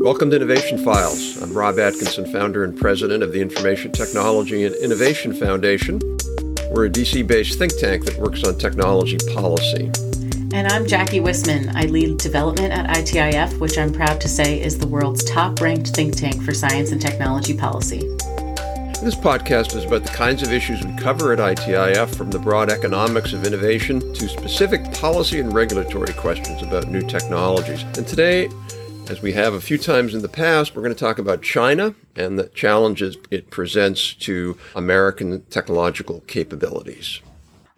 Welcome 0.00 0.30
to 0.30 0.36
Innovation 0.36 0.78
Files. 0.78 1.36
I'm 1.42 1.52
Rob 1.52 1.78
Atkinson, 1.78 2.24
founder 2.32 2.64
and 2.64 2.74
president 2.74 3.22
of 3.22 3.32
the 3.32 3.42
Information 3.42 3.92
Technology 3.92 4.64
and 4.64 4.74
Innovation 4.76 5.34
Foundation. 5.34 6.00
We're 6.70 6.86
a 6.86 6.90
DC 6.90 7.26
based 7.26 7.58
think 7.58 7.78
tank 7.78 8.06
that 8.06 8.16
works 8.16 8.42
on 8.42 8.56
technology 8.56 9.18
policy. 9.34 9.92
And 10.54 10.68
I'm 10.68 10.86
Jackie 10.86 11.20
Whisman. 11.20 11.70
I 11.74 11.84
lead 11.84 12.16
development 12.16 12.72
at 12.72 12.88
ITIF, 12.96 13.60
which 13.60 13.76
I'm 13.76 13.92
proud 13.92 14.22
to 14.22 14.28
say 14.28 14.62
is 14.62 14.78
the 14.78 14.86
world's 14.86 15.22
top 15.22 15.60
ranked 15.60 15.88
think 15.88 16.16
tank 16.16 16.42
for 16.44 16.54
science 16.54 16.92
and 16.92 17.00
technology 17.00 17.54
policy. 17.54 17.98
This 19.02 19.14
podcast 19.14 19.76
is 19.76 19.84
about 19.84 20.04
the 20.04 20.12
kinds 20.14 20.42
of 20.42 20.50
issues 20.50 20.82
we 20.82 20.96
cover 20.96 21.34
at 21.34 21.38
ITIF, 21.40 22.16
from 22.16 22.30
the 22.30 22.38
broad 22.38 22.70
economics 22.70 23.34
of 23.34 23.46
innovation 23.46 24.00
to 24.14 24.28
specific 24.30 24.94
policy 24.94 25.40
and 25.40 25.52
regulatory 25.52 26.14
questions 26.14 26.62
about 26.62 26.88
new 26.88 27.02
technologies. 27.02 27.82
And 27.98 28.08
today, 28.08 28.48
as 29.10 29.20
we 29.20 29.32
have 29.32 29.54
a 29.54 29.60
few 29.60 29.76
times 29.76 30.14
in 30.14 30.22
the 30.22 30.28
past, 30.28 30.76
we're 30.76 30.82
going 30.82 30.94
to 30.94 30.98
talk 30.98 31.18
about 31.18 31.42
China 31.42 31.96
and 32.14 32.38
the 32.38 32.46
challenges 32.50 33.16
it 33.28 33.50
presents 33.50 34.14
to 34.14 34.56
American 34.76 35.42
technological 35.50 36.20
capabilities. 36.28 37.20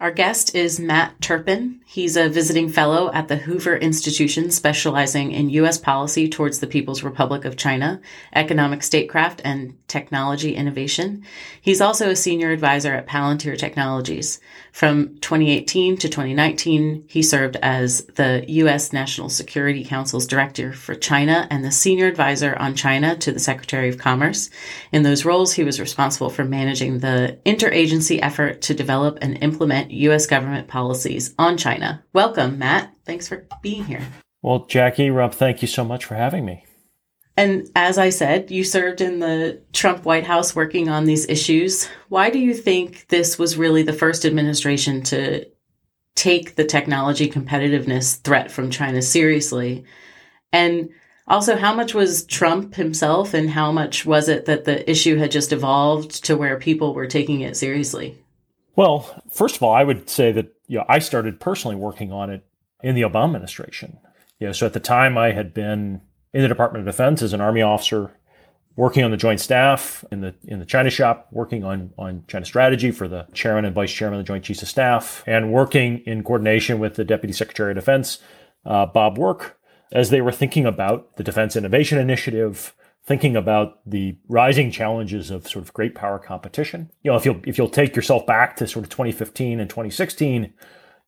Our 0.03 0.11
guest 0.11 0.53
is 0.53 0.81
Matt 0.81 1.21
Turpin. 1.21 1.79
He's 1.85 2.17
a 2.17 2.27
visiting 2.27 2.67
fellow 2.67 3.09
at 3.13 3.29
the 3.29 3.37
Hoover 3.37 3.77
Institution, 3.77 4.51
specializing 4.51 5.31
in 5.31 5.49
U.S. 5.51 5.77
policy 5.77 6.27
towards 6.27 6.59
the 6.59 6.67
People's 6.67 7.03
Republic 7.03 7.45
of 7.45 7.55
China, 7.55 8.01
economic 8.35 8.83
statecraft, 8.83 9.39
and 9.45 9.77
technology 9.87 10.55
innovation. 10.55 11.23
He's 11.61 11.79
also 11.79 12.09
a 12.09 12.17
senior 12.17 12.51
advisor 12.51 12.93
at 12.93 13.07
Palantir 13.07 13.57
Technologies. 13.57 14.41
From 14.73 15.19
2018 15.19 15.97
to 15.97 16.09
2019, 16.09 17.05
he 17.07 17.21
served 17.21 17.57
as 17.57 18.03
the 18.15 18.43
U.S. 18.47 18.91
National 18.91 19.29
Security 19.29 19.85
Council's 19.85 20.27
director 20.27 20.73
for 20.73 20.95
China 20.95 21.47
and 21.51 21.63
the 21.63 21.71
senior 21.71 22.07
advisor 22.07 22.57
on 22.57 22.75
China 22.75 23.15
to 23.17 23.31
the 23.31 23.39
Secretary 23.39 23.87
of 23.87 23.99
Commerce. 23.99 24.49
In 24.91 25.03
those 25.03 25.23
roles, 25.25 25.53
he 25.53 25.63
was 25.63 25.79
responsible 25.79 26.31
for 26.31 26.43
managing 26.43 26.99
the 26.99 27.37
interagency 27.45 28.19
effort 28.21 28.63
to 28.63 28.73
develop 28.73 29.19
and 29.21 29.41
implement 29.43 29.91
U.S. 29.93 30.27
government 30.27 30.67
policies 30.67 31.33
on 31.37 31.57
China. 31.57 32.03
Welcome, 32.13 32.59
Matt. 32.59 32.93
Thanks 33.05 33.27
for 33.27 33.45
being 33.61 33.85
here. 33.85 34.05
Well, 34.41 34.65
Jackie, 34.65 35.09
Rob, 35.09 35.33
thank 35.33 35.61
you 35.61 35.67
so 35.67 35.83
much 35.83 36.05
for 36.05 36.15
having 36.15 36.45
me. 36.45 36.65
And 37.35 37.67
as 37.75 37.97
I 37.97 38.09
said, 38.09 38.51
you 38.51 38.63
served 38.63 39.01
in 39.01 39.19
the 39.19 39.61
Trump 39.71 40.05
White 40.05 40.25
House 40.25 40.55
working 40.55 40.89
on 40.89 41.05
these 41.05 41.27
issues. 41.27 41.89
Why 42.09 42.29
do 42.29 42.37
you 42.37 42.53
think 42.53 43.07
this 43.07 43.39
was 43.39 43.57
really 43.57 43.81
the 43.81 43.93
first 43.93 44.23
administration 44.23 45.01
to 45.03 45.45
take 46.15 46.55
the 46.55 46.65
technology 46.65 47.27
competitiveness 47.29 48.21
threat 48.21 48.51
from 48.51 48.69
China 48.69 49.01
seriously? 49.01 49.83
And 50.51 50.89
also, 51.27 51.55
how 51.55 51.73
much 51.73 51.93
was 51.93 52.25
Trump 52.25 52.75
himself, 52.75 53.33
and 53.33 53.49
how 53.49 53.71
much 53.71 54.05
was 54.05 54.27
it 54.27 54.45
that 54.45 54.65
the 54.65 54.87
issue 54.89 55.15
had 55.15 55.31
just 55.31 55.53
evolved 55.53 56.25
to 56.25 56.35
where 56.35 56.59
people 56.59 56.93
were 56.93 57.07
taking 57.07 57.41
it 57.41 57.55
seriously? 57.55 58.21
Well, 58.75 59.21
first 59.31 59.55
of 59.55 59.63
all, 59.63 59.73
I 59.73 59.83
would 59.83 60.09
say 60.09 60.31
that 60.31 60.53
you 60.67 60.79
know, 60.79 60.85
I 60.89 60.99
started 60.99 61.39
personally 61.39 61.75
working 61.75 62.11
on 62.11 62.29
it 62.29 62.45
in 62.81 62.95
the 62.95 63.01
Obama 63.01 63.35
administration. 63.35 63.99
You 64.39 64.47
know, 64.47 64.53
so 64.53 64.65
at 64.65 64.73
the 64.73 64.79
time 64.79 65.17
I 65.17 65.31
had 65.31 65.53
been 65.53 66.01
in 66.33 66.41
the 66.41 66.47
Department 66.47 66.87
of 66.87 66.93
Defense 66.93 67.21
as 67.21 67.33
an 67.33 67.41
Army 67.41 67.61
officer, 67.61 68.11
working 68.75 69.03
on 69.03 69.11
the 69.11 69.17
Joint 69.17 69.39
Staff 69.39 70.03
in 70.11 70.21
the 70.21 70.35
in 70.43 70.59
the 70.59 70.65
China 70.65 70.89
shop, 70.89 71.27
working 71.31 71.63
on 71.63 71.93
on 71.97 72.23
China 72.27 72.45
strategy 72.45 72.91
for 72.91 73.07
the 73.07 73.27
Chairman 73.33 73.65
and 73.65 73.75
Vice 73.75 73.91
Chairman 73.91 74.19
of 74.19 74.25
the 74.25 74.27
Joint 74.27 74.43
Chiefs 74.43 74.63
of 74.63 74.67
Staff, 74.67 75.23
and 75.27 75.53
working 75.53 75.99
in 75.99 76.23
coordination 76.23 76.79
with 76.79 76.95
the 76.95 77.05
Deputy 77.05 77.33
Secretary 77.33 77.71
of 77.71 77.75
Defense, 77.75 78.19
uh, 78.65 78.85
Bob 78.85 79.17
Work, 79.17 79.59
as 79.91 80.09
they 80.09 80.21
were 80.21 80.31
thinking 80.31 80.65
about 80.65 81.15
the 81.17 81.23
Defense 81.23 81.55
Innovation 81.55 81.99
Initiative, 81.99 82.73
thinking 83.05 83.35
about 83.35 83.79
the 83.85 84.17
rising 84.27 84.71
challenges 84.71 85.29
of 85.29 85.47
sort 85.47 85.63
of 85.63 85.73
great 85.73 85.93
power 85.95 86.19
competition. 86.19 86.89
You 87.01 87.11
know, 87.11 87.17
if 87.17 87.25
you'll 87.25 87.41
if 87.45 87.57
you'll 87.57 87.69
take 87.69 87.95
yourself 87.95 88.25
back 88.25 88.55
to 88.57 88.67
sort 88.67 88.85
of 88.85 88.89
2015 88.89 89.59
and 89.59 89.69
2016 89.69 90.53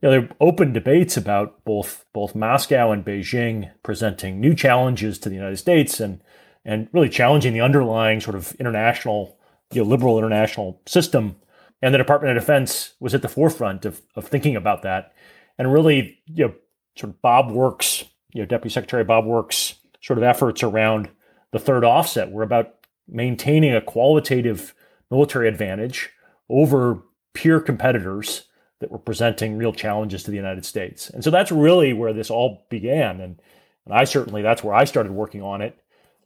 you 0.01 0.09
know, 0.09 0.11
there 0.11 0.29
are 0.29 0.35
open 0.39 0.73
debates 0.73 1.17
about 1.17 1.63
both 1.63 2.05
both 2.13 2.35
Moscow 2.35 2.91
and 2.91 3.05
Beijing 3.05 3.71
presenting 3.81 4.39
new 4.39 4.53
challenges 4.53 5.17
to 5.19 5.29
the 5.29 5.35
United 5.35 5.57
States 5.57 5.99
and 5.99 6.21
and 6.65 6.89
really 6.91 7.09
challenging 7.09 7.53
the 7.53 7.61
underlying 7.61 8.19
sort 8.19 8.35
of 8.35 8.53
international, 8.55 9.37
you 9.71 9.83
know, 9.83 9.87
liberal 9.87 10.17
international 10.17 10.81
system. 10.85 11.35
And 11.81 11.93
the 11.93 11.99
Department 11.99 12.35
of 12.35 12.41
Defense 12.41 12.93
was 12.99 13.13
at 13.13 13.21
the 13.21 13.29
forefront 13.29 13.85
of, 13.85 14.01
of 14.15 14.27
thinking 14.27 14.55
about 14.55 14.81
that. 14.81 15.13
And 15.57 15.71
really, 15.71 16.19
you 16.25 16.47
know, 16.47 16.53
sort 16.95 17.11
of 17.11 17.21
Bob 17.21 17.51
Works, 17.51 18.03
you 18.33 18.41
know, 18.41 18.45
Deputy 18.45 18.73
Secretary 18.73 19.03
Bob 19.03 19.25
Works 19.25 19.75
sort 20.01 20.17
of 20.17 20.23
efforts 20.23 20.63
around 20.63 21.09
the 21.51 21.59
third 21.59 21.83
offset 21.83 22.31
were 22.31 22.43
about 22.43 22.75
maintaining 23.07 23.73
a 23.73 23.81
qualitative 23.81 24.73
military 25.11 25.47
advantage 25.47 26.09
over 26.49 27.01
peer 27.33 27.59
competitors 27.59 28.45
that 28.79 28.91
were 28.91 28.99
presenting 28.99 29.57
real 29.57 29.73
challenges 29.73 30.23
to 30.23 30.31
the 30.31 30.37
United 30.37 30.65
States. 30.65 31.09
And 31.09 31.23
so 31.23 31.31
that's 31.31 31.51
really 31.51 31.93
where 31.93 32.13
this 32.13 32.29
all 32.29 32.65
began. 32.69 33.21
And, 33.21 33.41
and 33.85 33.93
I 33.93 34.03
certainly, 34.03 34.41
that's 34.41 34.63
where 34.63 34.75
I 34.75 34.83
started 34.83 35.11
working 35.11 35.41
on 35.41 35.61
it. 35.61 35.77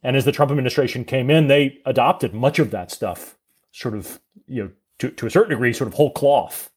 And 0.02 0.16
as 0.16 0.24
the 0.24 0.32
Trump 0.32 0.50
administration 0.50 1.04
came 1.04 1.30
in, 1.30 1.48
they 1.48 1.78
adopted 1.84 2.34
much 2.34 2.58
of 2.58 2.70
that 2.70 2.90
stuff, 2.90 3.36
sort 3.70 3.94
of, 3.94 4.20
you 4.46 4.64
know, 4.64 4.70
to, 4.98 5.10
to 5.10 5.26
a 5.26 5.30
certain 5.30 5.50
degree, 5.50 5.72
sort 5.72 5.88
of 5.88 5.94
whole 5.94 6.10
cloth 6.10 6.70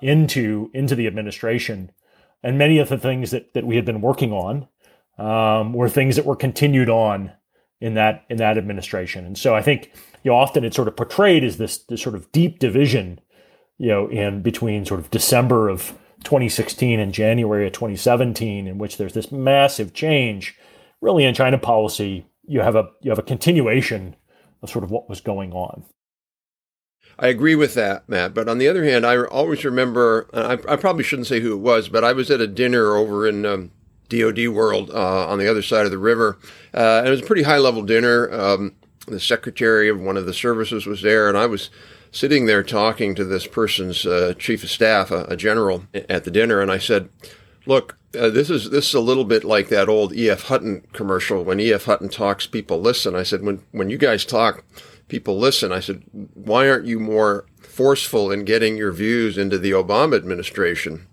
into, 0.00 0.70
into 0.72 0.94
the 0.94 1.06
administration. 1.06 1.90
And 2.42 2.58
many 2.58 2.78
of 2.78 2.88
the 2.88 2.98
things 2.98 3.32
that, 3.32 3.54
that 3.54 3.66
we 3.66 3.76
had 3.76 3.84
been 3.84 4.00
working 4.00 4.32
on 4.32 4.68
um, 5.18 5.72
were 5.72 5.88
things 5.88 6.16
that 6.16 6.24
were 6.24 6.36
continued 6.36 6.88
on 6.88 7.32
in 7.82 7.94
that 7.94 8.24
in 8.30 8.38
that 8.38 8.56
administration. 8.56 9.26
And 9.26 9.36
so 9.36 9.54
I 9.54 9.60
think 9.60 9.90
you 10.22 10.30
know 10.30 10.36
often 10.36 10.64
it's 10.64 10.76
sort 10.76 10.88
of 10.88 10.96
portrayed 10.96 11.44
as 11.44 11.58
this, 11.58 11.78
this 11.78 12.00
sort 12.00 12.14
of 12.14 12.30
deep 12.32 12.58
division 12.58 13.20
you 13.82 13.88
know, 13.88 14.08
in 14.08 14.42
between 14.42 14.86
sort 14.86 15.00
of 15.00 15.10
December 15.10 15.68
of 15.68 15.98
2016 16.22 17.00
and 17.00 17.12
January 17.12 17.66
of 17.66 17.72
2017, 17.72 18.68
in 18.68 18.78
which 18.78 18.96
there's 18.96 19.14
this 19.14 19.32
massive 19.32 19.92
change, 19.92 20.56
really 21.00 21.24
in 21.24 21.34
China 21.34 21.58
policy, 21.58 22.24
you 22.44 22.60
have 22.60 22.76
a 22.76 22.88
you 23.00 23.10
have 23.10 23.18
a 23.18 23.24
continuation 23.24 24.14
of 24.62 24.70
sort 24.70 24.84
of 24.84 24.92
what 24.92 25.08
was 25.08 25.20
going 25.20 25.52
on. 25.52 25.84
I 27.18 27.26
agree 27.26 27.56
with 27.56 27.74
that, 27.74 28.08
Matt. 28.08 28.34
But 28.34 28.48
on 28.48 28.58
the 28.58 28.68
other 28.68 28.84
hand, 28.84 29.04
I 29.04 29.20
always 29.24 29.64
remember, 29.64 30.28
I, 30.32 30.52
I 30.52 30.76
probably 30.76 31.02
shouldn't 31.02 31.26
say 31.26 31.40
who 31.40 31.52
it 31.52 31.60
was, 31.60 31.88
but 31.88 32.04
I 32.04 32.12
was 32.12 32.30
at 32.30 32.40
a 32.40 32.46
dinner 32.46 32.94
over 32.94 33.26
in 33.26 33.44
um, 33.44 33.72
DoD 34.18 34.48
World 34.48 34.90
uh, 34.90 35.26
on 35.26 35.38
the 35.38 35.50
other 35.50 35.62
side 35.62 35.84
of 35.84 35.90
the 35.90 35.98
river. 35.98 36.38
Uh, 36.74 36.98
and 36.98 37.08
it 37.08 37.10
was 37.10 37.22
a 37.22 37.26
pretty 37.26 37.42
high 37.42 37.58
level 37.58 37.82
dinner. 37.82 38.32
Um, 38.32 38.74
the 39.06 39.20
secretary 39.20 39.88
of 39.88 40.00
one 40.00 40.16
of 40.16 40.26
the 40.26 40.34
services 40.34 40.86
was 40.86 41.02
there, 41.02 41.28
and 41.28 41.36
I 41.36 41.46
was 41.46 41.70
sitting 42.12 42.46
there 42.46 42.62
talking 42.62 43.14
to 43.14 43.24
this 43.24 43.46
person's 43.46 44.06
uh, 44.06 44.34
chief 44.38 44.62
of 44.62 44.70
staff, 44.70 45.10
a, 45.10 45.24
a, 45.24 45.36
general, 45.36 45.84
at 45.94 46.24
the 46.24 46.30
dinner, 46.30 46.60
and 46.60 46.70
I 46.70 46.78
said, 46.78 47.08
"Look, 47.66 47.98
uh, 48.18 48.30
this 48.30 48.50
is 48.50 48.70
this 48.70 48.88
is 48.88 48.94
a 48.94 49.00
little 49.00 49.24
bit 49.24 49.44
like 49.44 49.68
that 49.68 49.88
old 49.88 50.14
E.F. 50.14 50.44
Hutton 50.44 50.86
commercial. 50.92 51.42
When 51.42 51.58
E.F. 51.58 51.86
Hutton 51.86 52.08
talks, 52.08 52.46
people 52.46 52.80
listen." 52.80 53.16
I 53.16 53.24
said, 53.24 53.42
"When 53.42 53.62
when 53.72 53.90
you 53.90 53.98
guys 53.98 54.24
talk, 54.24 54.64
people 55.08 55.36
listen." 55.38 55.72
I 55.72 55.80
said, 55.80 56.04
"Why 56.34 56.68
aren't 56.68 56.86
you 56.86 57.00
more 57.00 57.46
forceful 57.60 58.30
in 58.30 58.44
getting 58.44 58.76
your 58.76 58.92
views 58.92 59.36
into 59.36 59.58
the 59.58 59.72
Obama 59.72 60.16
administration?" 60.16 61.06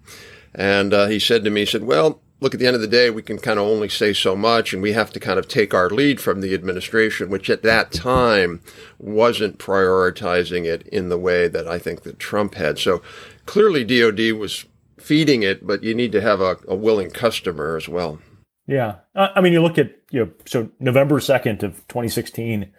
And 0.53 0.93
uh, 0.93 1.07
he 1.07 1.19
said 1.19 1.43
to 1.43 1.49
me, 1.49 1.61
"He 1.61 1.65
said, 1.65 1.85
well." 1.85 2.21
Look, 2.39 2.53
at 2.53 2.59
the 2.59 2.67
end 2.67 2.75
of 2.75 2.81
the 2.81 2.87
day, 2.87 3.09
we 3.09 3.21
can 3.21 3.37
kind 3.37 3.59
of 3.59 3.65
only 3.65 3.89
say 3.89 4.13
so 4.13 4.35
much, 4.35 4.73
and 4.73 4.81
we 4.81 4.93
have 4.93 5.11
to 5.11 5.19
kind 5.19 5.39
of 5.39 5.47
take 5.47 5.73
our 5.73 5.89
lead 5.89 6.21
from 6.21 6.41
the 6.41 6.53
administration, 6.53 7.29
which 7.29 7.49
at 7.49 7.63
that 7.63 7.91
time 7.91 8.61
wasn't 8.97 9.59
prioritizing 9.59 10.65
it 10.65 10.87
in 10.87 11.09
the 11.09 11.17
way 11.17 11.47
that 11.47 11.67
I 11.67 11.79
think 11.79 12.03
that 12.03 12.19
Trump 12.19 12.55
had. 12.55 12.79
So 12.79 13.01
clearly, 13.45 13.83
DoD 13.83 14.37
was 14.39 14.65
feeding 14.97 15.43
it, 15.43 15.65
but 15.65 15.83
you 15.83 15.93
need 15.93 16.11
to 16.13 16.21
have 16.21 16.41
a, 16.41 16.57
a 16.67 16.75
willing 16.75 17.11
customer 17.11 17.75
as 17.75 17.89
well. 17.89 18.19
Yeah, 18.67 18.97
I 19.15 19.41
mean, 19.41 19.53
you 19.53 19.63
look 19.63 19.79
at 19.79 19.95
you 20.11 20.25
know, 20.25 20.31
so 20.45 20.69
November 20.79 21.19
second 21.19 21.63
of 21.63 21.77
2016, 21.87 22.71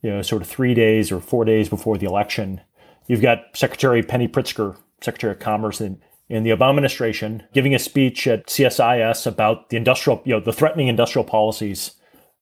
you 0.00 0.10
know, 0.10 0.22
sort 0.22 0.42
of 0.42 0.48
three 0.48 0.74
days 0.74 1.10
or 1.10 1.20
four 1.20 1.44
days 1.44 1.68
before 1.68 1.98
the 1.98 2.06
election, 2.06 2.60
you've 3.08 3.22
got 3.22 3.56
Secretary 3.56 4.02
Penny 4.02 4.28
Pritzker, 4.28 4.76
Secretary 5.00 5.32
of 5.32 5.40
Commerce, 5.40 5.80
and 5.80 6.00
in 6.28 6.44
the 6.44 6.50
Obama 6.50 6.70
administration 6.70 7.42
giving 7.52 7.74
a 7.74 7.78
speech 7.78 8.26
at 8.26 8.46
CSIS 8.46 9.26
about 9.26 9.68
the 9.68 9.76
industrial, 9.76 10.22
you 10.24 10.32
know, 10.32 10.40
the 10.40 10.52
threatening 10.52 10.88
industrial 10.88 11.24
policies 11.24 11.92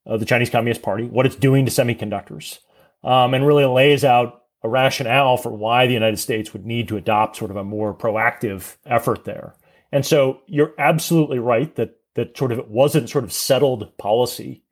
of 0.07 0.21
the 0.21 0.27
Chinese 0.27 0.51
Communist 0.51 0.83
Party, 0.83 1.05
what 1.05 1.27
it's 1.27 1.37
doing 1.37 1.65
to 1.67 1.71
semiconductors, 1.71 2.59
um, 3.05 3.35
and 3.35 3.47
really 3.47 3.65
lays 3.65 4.05
out 4.05 4.43
a 4.63 4.69
rationale 4.69 5.37
for 5.37 5.51
why 5.51 5.87
the 5.87 5.95
United 5.95 6.19
States 6.19 6.53
would 6.53 6.67
need 6.67 6.89
to 6.89 6.97
adopt 6.97 7.37
sort 7.37 7.51
of 7.51 7.57
a 7.57 7.65
more 7.65 7.95
proactive 7.95 8.77
effort 8.87 9.25
there. 9.25 9.55
And 9.93 10.05
so 10.05 10.41
you're 10.47 10.75
absolutely 10.79 11.39
right 11.39 11.75
that 11.77 11.97
that 12.15 12.37
sort 12.37 12.53
of 12.53 12.59
it 12.59 12.69
wasn't 12.69 13.09
sort 13.09 13.25
of 13.25 13.33
settled 13.33 13.97
policy, 13.97 14.63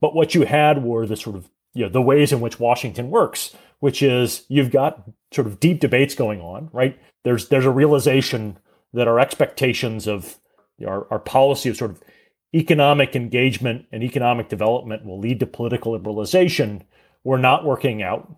but 0.00 0.14
what 0.14 0.34
you 0.34 0.44
had 0.44 0.82
were 0.82 1.06
the 1.06 1.16
sort 1.16 1.36
of 1.36 1.48
you 1.72 1.84
know 1.84 1.90
the 1.90 2.02
ways 2.02 2.32
in 2.32 2.40
which 2.40 2.60
Washington 2.60 3.10
works, 3.10 3.54
which 3.78 4.02
is 4.02 4.44
you've 4.48 4.70
got 4.70 5.08
sort 5.32 5.46
of 5.46 5.60
deep 5.60 5.80
debates 5.80 6.14
going 6.14 6.40
on, 6.40 6.68
right? 6.72 6.98
There's 7.24 7.48
there's 7.48 7.66
a 7.66 7.70
realization 7.70 8.58
that 8.92 9.08
our 9.08 9.20
expectations 9.20 10.06
of 10.06 10.38
our, 10.86 11.06
our 11.10 11.18
policy 11.18 11.68
of 11.68 11.76
sort 11.76 11.92
of 11.92 12.02
economic 12.54 13.14
engagement 13.14 13.86
and 13.92 14.02
economic 14.02 14.48
development 14.48 15.04
will 15.04 15.18
lead 15.18 15.40
to 15.40 15.46
political 15.46 15.98
liberalization 15.98 16.82
were 17.22 17.38
not 17.38 17.64
working 17.64 18.02
out. 18.02 18.34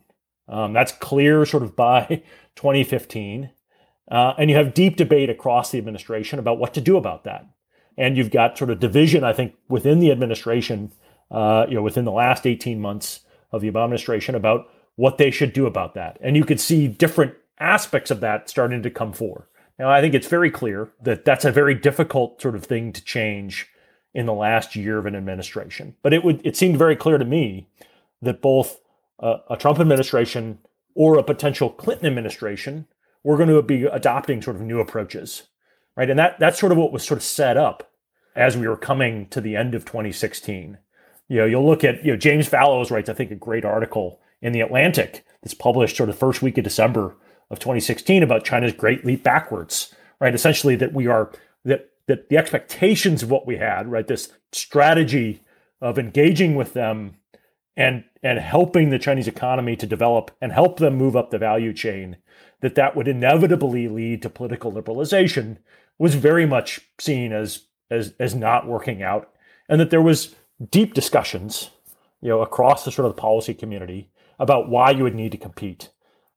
Um, 0.49 0.73
that's 0.73 0.93
clear 0.93 1.47
sort 1.47 1.63
of 1.63 1.75
by 1.77 2.07
2015. 2.57 3.51
Uh, 4.11 4.35
and 4.37 4.51
you 4.51 4.57
have 4.57 4.75
deep 4.75 4.97
debate 4.97 5.31
across 5.31 5.71
the 5.71 5.79
administration 5.79 6.39
about 6.39 6.59
what 6.59 6.75
to 6.75 6.81
do 6.81 6.97
about 6.97 7.25
that. 7.25 7.47
And 7.97 8.17
you've 8.17 8.31
got 8.31 8.59
sort 8.59 8.71
of 8.71 8.81
division, 8.81 9.25
I 9.25 9.33
think, 9.33 9.55
within 9.69 10.01
the 10.01 10.11
administration, 10.11 10.93
uh, 11.31 11.67
you 11.69 11.77
know, 11.77 11.83
within 11.83 12.05
the 12.05 12.13
last 12.13 12.47
18 12.47 12.81
months 12.81 13.21
of 13.53 13.61
the 13.61 13.71
Obama 13.71 13.85
administration 13.85 14.35
about 14.35 14.67
what 14.97 15.19
they 15.19 15.31
should 15.31 15.53
do 15.53 15.67
about 15.67 15.95
that. 15.95 16.19
And 16.21 16.37
you 16.37 16.45
could 16.45 16.61
see 16.61 16.89
different 16.89 17.35
aspects 17.63 18.11
of 18.11 18.21
that 18.21 18.51
starting 18.51 18.83
to 18.83 18.91
come 18.91 19.13
forward. 19.13 19.45
Now, 19.79 19.91
I 19.91 20.01
think 20.01 20.15
it's 20.15 20.27
very 20.27 20.51
clear 20.51 20.91
that 21.03 21.25
that's 21.25 21.45
a 21.45 21.53
very 21.53 21.75
difficult 21.75 22.41
sort 22.43 22.55
of 22.55 22.65
thing 22.65 22.93
to 22.93 23.03
change 23.03 23.69
in 24.15 24.27
the 24.27 24.35
last 24.35 24.77
year 24.77 24.99
of 24.99 25.07
an 25.07 25.17
administration. 25.17 25.97
But 26.03 26.13
it 26.13 26.23
would 26.23 26.45
it 26.45 26.57
seemed 26.57 26.77
very 26.77 26.97
clear 26.97 27.19
to 27.19 27.25
me 27.25 27.69
that 28.21 28.43
both 28.43 28.81
a, 29.19 29.37
a 29.51 29.57
Trump 29.57 29.81
administration 29.81 30.59
or 30.95 31.19
a 31.19 31.23
potential 31.23 31.71
Clinton 31.71 32.07
administration 32.07 32.87
were 33.25 33.37
going 33.37 33.49
to 33.49 33.63
be 33.63 33.85
adopting 33.85 34.43
sort 34.43 34.57
of 34.57 34.63
new 34.63 34.81
approaches, 34.81 35.45
right? 35.97 36.11
And 36.11 36.19
that 36.19 36.39
that's 36.39 36.59
sort 36.59 36.73
of 36.73 36.79
what 36.79 36.93
was 36.93 37.05
sort 37.05 37.19
of 37.19 37.25
set 37.25 37.57
up 37.57 37.91
as 38.37 38.57
we 38.57 38.69
were 38.69 38.77
coming 38.77 39.27
to 39.29 39.41
the 39.41 39.57
end 39.57 39.75
of 39.75 39.85
2016. 39.85 40.79
You 41.29 41.39
know, 41.39 41.47
you'll 41.47 41.67
look 41.67 41.85
at 41.85 42.05
you 42.05 42.13
know 42.13 42.19
James 42.19 42.49
Fallows 42.49 42.91
writes 42.91 43.09
I 43.09 43.15
think 43.15 43.31
a 43.31 43.37
great 43.37 43.65
article 43.65 44.21
in 44.43 44.53
the 44.53 44.61
Atlantic 44.61 45.25
that's 45.43 45.55
published 45.55 45.97
sort 45.97 46.09
of 46.09 46.19
first 46.19 46.43
week 46.43 46.59
of 46.59 46.65
December 46.65 47.17
of 47.53 47.59
2016 47.59 48.23
about 48.23 48.45
China's 48.45 48.73
great 48.73 49.05
leap 49.05 49.23
backwards, 49.23 49.95
right? 50.21 50.35
Essentially 50.35 50.75
that 50.77 50.93
we 50.93 51.07
are 51.07 51.31
that 51.65 51.91
that 52.07 52.29
the 52.29 52.37
expectations 52.37 53.23
of 53.23 53.31
what 53.31 53.47
we 53.47 53.59
had, 53.59 53.91
right, 53.91 54.07
this 54.07 54.33
strategy 54.51 55.43
of 55.81 55.99
engaging 55.99 56.57
with 56.57 56.73
them 56.73 57.17
and 57.77 58.05
and 58.23 58.39
helping 58.39 58.91
the 58.91 58.99
Chinese 58.99 59.29
economy 59.29 59.77
to 59.77 59.87
develop 59.87 60.31
and 60.41 60.53
help 60.53 60.79
them 60.79 60.97
move 60.97 61.15
up 61.15 61.31
the 61.31 61.39
value 61.39 61.73
chain, 61.73 62.17
that 62.61 62.75
that 62.75 62.97
would 62.97 63.09
inevitably 63.09 63.89
lead 63.89 64.23
to 64.23 64.31
political 64.31 64.73
liberalization 64.73 65.59
was 65.99 66.15
very 66.15 66.47
much 66.47 66.81
seen 66.99 67.33
as 67.33 67.67
as 67.91 68.15
as 68.19 68.35
not 68.35 68.67
working 68.67 69.03
out, 69.03 69.31
and 69.69 69.79
that 69.79 69.91
there 69.91 70.03
was 70.03 70.35
deep 70.71 70.95
discussions, 70.95 71.71
you 72.21 72.29
know, 72.29 72.41
across 72.41 72.85
the 72.85 72.93
sort 72.93 73.07
of 73.07 73.15
the 73.15 73.21
policy 73.21 73.53
community 73.53 74.11
about 74.39 74.69
why 74.69 74.91
you 74.91 75.03
would 75.03 75.15
need 75.15 75.33
to 75.33 75.39
compete, 75.39 75.91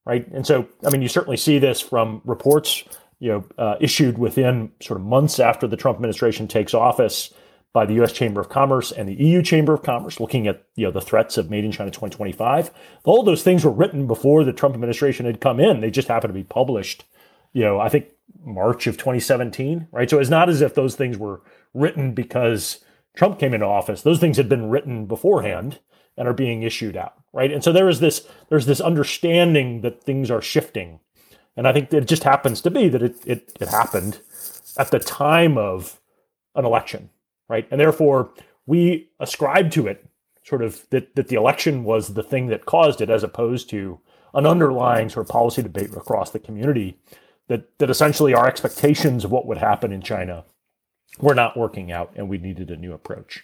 right? 0.05 0.27
And 0.31 0.45
so, 0.45 0.67
I 0.85 0.89
mean, 0.89 1.01
you 1.01 1.07
certainly 1.07 1.37
see 1.37 1.59
this 1.59 1.81
from 1.81 2.21
reports 2.25 2.83
you 3.19 3.31
know, 3.31 3.45
uh, 3.57 3.75
issued 3.79 4.17
within 4.17 4.71
sort 4.81 4.99
of 4.99 5.05
months 5.05 5.39
after 5.39 5.67
the 5.67 5.77
Trump 5.77 5.95
administration 5.97 6.47
takes 6.47 6.73
office 6.73 7.33
by 7.73 7.85
the 7.85 7.95
U.S. 7.95 8.13
Chamber 8.13 8.39
of 8.39 8.49
Commerce 8.49 8.91
and 8.91 9.09
the 9.09 9.13
EU 9.15 9.41
Chamber 9.41 9.73
of 9.73 9.83
Commerce, 9.83 10.19
looking 10.19 10.47
at 10.47 10.63
you 10.75 10.85
know 10.85 10.91
the 10.91 11.01
threats 11.01 11.37
of 11.37 11.49
Made 11.49 11.65
in 11.65 11.71
China 11.71 11.91
2025. 11.91 12.71
All 13.03 13.23
those 13.23 13.43
things 13.43 13.65
were 13.65 13.71
written 13.71 14.07
before 14.07 14.43
the 14.43 14.53
Trump 14.53 14.75
administration 14.75 15.25
had 15.25 15.41
come 15.41 15.59
in. 15.59 15.81
They 15.81 15.91
just 15.91 16.07
happened 16.07 16.33
to 16.33 16.39
be 16.39 16.43
published, 16.43 17.03
you 17.53 17.63
know, 17.63 17.79
I 17.79 17.89
think 17.89 18.07
March 18.45 18.87
of 18.87 18.95
2017, 18.95 19.87
right? 19.91 20.09
So 20.09 20.19
it's 20.19 20.29
not 20.29 20.49
as 20.49 20.61
if 20.61 20.75
those 20.75 20.95
things 20.95 21.17
were 21.17 21.41
written 21.73 22.13
because 22.13 22.79
Trump 23.15 23.39
came 23.39 23.53
into 23.53 23.65
office. 23.65 24.03
Those 24.03 24.19
things 24.19 24.37
had 24.37 24.49
been 24.49 24.69
written 24.69 25.05
beforehand 25.05 25.79
and 26.17 26.27
are 26.27 26.33
being 26.33 26.63
issued 26.63 26.95
out, 26.95 27.15
right? 27.35 27.51
And 27.51 27.63
so 27.63 27.71
there 27.71 27.89
is 27.89 27.99
this 27.99 28.27
there's 28.49 28.65
this 28.65 28.81
understanding 28.81 29.81
that 29.81 30.03
things 30.03 30.31
are 30.31 30.41
shifting 30.41 30.99
and 31.57 31.67
I 31.67 31.73
think 31.73 31.93
it 31.93 32.07
just 32.07 32.23
happens 32.23 32.61
to 32.61 32.71
be 32.71 32.89
that 32.89 33.01
it, 33.01 33.15
it, 33.25 33.53
it 33.59 33.69
happened 33.69 34.19
at 34.77 34.91
the 34.91 34.99
time 34.99 35.57
of 35.57 35.99
an 36.53 36.65
election, 36.65 37.09
right? 37.47 37.67
And 37.71 37.79
therefore, 37.79 38.31
we 38.65 39.09
ascribe 39.19 39.71
to 39.71 39.87
it 39.87 40.05
sort 40.43 40.61
of 40.61 40.85
that, 40.89 41.15
that 41.15 41.29
the 41.29 41.35
election 41.35 41.83
was 41.83 42.13
the 42.13 42.23
thing 42.23 42.47
that 42.47 42.65
caused 42.65 43.01
it, 43.01 43.09
as 43.09 43.23
opposed 43.23 43.69
to 43.69 43.99
an 44.33 44.45
underlying 44.45 45.09
sort 45.09 45.25
of 45.25 45.31
policy 45.31 45.63
debate 45.63 45.95
across 45.95 46.31
the 46.31 46.39
community 46.39 46.99
that, 47.47 47.77
that 47.79 47.89
essentially 47.89 48.33
our 48.33 48.47
expectations 48.47 49.23
of 49.23 49.31
what 49.31 49.47
would 49.47 49.57
happen 49.57 49.91
in 49.91 50.01
China 50.01 50.43
were 51.19 51.35
not 51.35 51.55
working 51.55 51.91
out 51.91 52.11
and 52.15 52.27
we 52.27 52.37
needed 52.37 52.69
a 52.69 52.75
new 52.75 52.91
approach. 52.91 53.43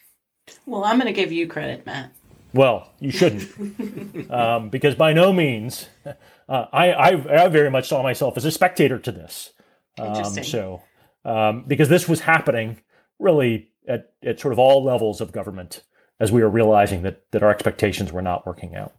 Well, 0.65 0.83
I'm 0.83 0.97
going 0.97 1.07
to 1.07 1.13
give 1.13 1.31
you 1.31 1.47
credit, 1.47 1.85
Matt. 1.85 2.11
Well, 2.53 2.91
you 2.99 3.11
shouldn't, 3.11 4.31
um, 4.31 4.69
because 4.69 4.95
by 4.95 5.13
no 5.13 5.31
means 5.31 5.87
uh, 6.05 6.65
I, 6.73 6.91
I, 6.91 7.43
I 7.45 7.47
very 7.47 7.69
much 7.69 7.87
saw 7.87 8.03
myself 8.03 8.35
as 8.37 8.45
a 8.45 8.51
spectator 8.51 8.99
to 8.99 9.11
this. 9.11 9.51
Um, 9.97 10.23
So 10.25 10.81
um, 11.23 11.63
because 11.67 11.89
this 11.89 12.09
was 12.09 12.21
happening 12.21 12.81
really 13.19 13.69
at, 13.87 14.13
at 14.23 14.39
sort 14.39 14.51
of 14.51 14.59
all 14.59 14.83
levels 14.83 15.21
of 15.21 15.31
government 15.31 15.83
as 16.19 16.31
we 16.31 16.41
were 16.41 16.49
realizing 16.49 17.03
that 17.03 17.31
that 17.31 17.43
our 17.43 17.49
expectations 17.51 18.11
were 18.11 18.21
not 18.21 18.45
working 18.45 18.75
out. 18.75 18.93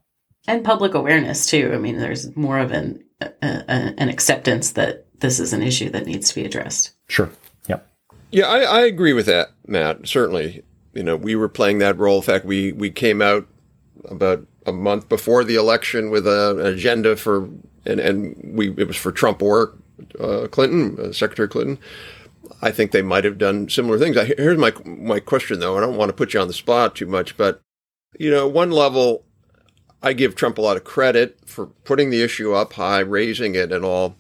And 0.49 0.65
public 0.65 0.95
awareness 0.95 1.47
too. 1.47 1.71
I 1.73 1.79
mean, 1.79 1.99
there's 1.99 2.35
more 2.37 2.59
of 2.59 2.73
an 2.73 3.05
a, 3.21 3.31
a, 3.43 3.95
an 3.99 4.09
acceptance 4.09 4.73
that 4.73 5.07
this 5.21 5.39
is 5.39 5.53
an 5.53 5.63
issue 5.63 5.91
that 5.91 6.07
needs 6.07 6.29
to 6.31 6.35
be 6.35 6.45
addressed. 6.45 6.93
Sure. 7.09 7.31
Yeah. 7.69 7.81
Yeah, 8.31 8.47
I, 8.47 8.61
I 8.61 8.81
agree 8.83 9.13
with 9.13 9.27
that, 9.27 9.51
Matt. 9.67 10.09
Certainly, 10.09 10.63
you 10.95 11.03
know, 11.03 11.17
we 11.17 11.35
were 11.35 11.49
playing 11.49 11.79
that 11.79 11.99
role. 11.99 12.17
In 12.17 12.23
fact, 12.23 12.45
we 12.45 12.73
we 12.73 12.91
came 12.91 13.23
out 13.23 13.47
about 14.07 14.47
a 14.67 14.73
month 14.73 15.09
before 15.09 15.45
the 15.45 15.57
election 15.57 16.11
with 16.11 16.27
a, 16.27 16.59
an 16.59 16.67
agenda 16.67 17.17
for, 17.17 17.49
and, 17.85 18.01
and 18.01 18.55
we 18.57 18.71
it 18.77 18.87
was 18.87 18.97
for 18.97 19.13
Trump 19.13 19.43
or 19.43 19.75
uh, 20.21 20.47
Clinton, 20.51 20.99
uh, 21.01 21.13
Secretary 21.13 21.49
Clinton. 21.49 21.79
I 22.61 22.71
think 22.71 22.91
they 22.91 23.03
might 23.03 23.25
have 23.25 23.39
done 23.39 23.69
similar 23.69 23.99
things. 23.99 24.17
I, 24.17 24.27
here's 24.37 24.59
my 24.59 24.73
my 24.85 25.21
question 25.21 25.61
though. 25.61 25.77
I 25.77 25.81
don't 25.81 25.97
want 25.97 26.11
to 26.11 26.17
put 26.17 26.35
you 26.35 26.41
on 26.41 26.49
the 26.49 26.55
spot 26.55 26.95
too 26.95 27.07
much, 27.07 27.37
but 27.37 27.61
you 28.19 28.31
know, 28.31 28.47
one 28.47 28.71
level, 28.71 29.25
I 30.03 30.13
give 30.13 30.35
Trump 30.35 30.59
a 30.59 30.63
lot 30.63 30.77
of 30.77 30.85
credit 30.85 31.39
for 31.47 31.67
putting 31.67 32.11
the 32.11 32.23
issue 32.23 32.53
up 32.53 32.75
high, 32.75 33.01
raising 33.01 33.55
it, 33.55 33.73
and 33.73 33.85
all. 33.85 34.17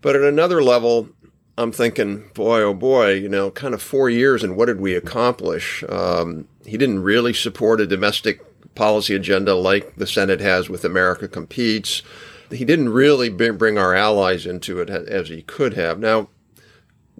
But 0.00 0.16
at 0.16 0.22
another 0.22 0.62
level, 0.62 1.08
I'm 1.56 1.70
thinking, 1.70 2.30
boy, 2.34 2.62
oh 2.62 2.74
boy, 2.74 3.12
you 3.12 3.28
know, 3.28 3.50
kind 3.50 3.74
of 3.74 3.82
four 3.82 4.10
years, 4.10 4.42
and 4.42 4.56
what 4.56 4.66
did 4.66 4.80
we 4.80 4.94
accomplish? 4.94 5.84
Um, 5.88 6.48
he 6.66 6.76
didn't 6.76 7.02
really 7.02 7.32
support 7.32 7.80
a 7.80 7.86
domestic 7.86 8.40
policy 8.74 9.14
agenda 9.14 9.54
like 9.54 9.94
the 9.96 10.06
Senate 10.06 10.40
has 10.40 10.68
with 10.68 10.84
America 10.84 11.28
Competes. 11.28 12.02
He 12.50 12.64
didn't 12.64 12.88
really 12.88 13.28
bring 13.28 13.78
our 13.78 13.94
allies 13.94 14.46
into 14.46 14.80
it 14.80 14.90
as 14.90 15.28
he 15.28 15.42
could 15.42 15.74
have. 15.74 15.98
Now, 15.98 16.28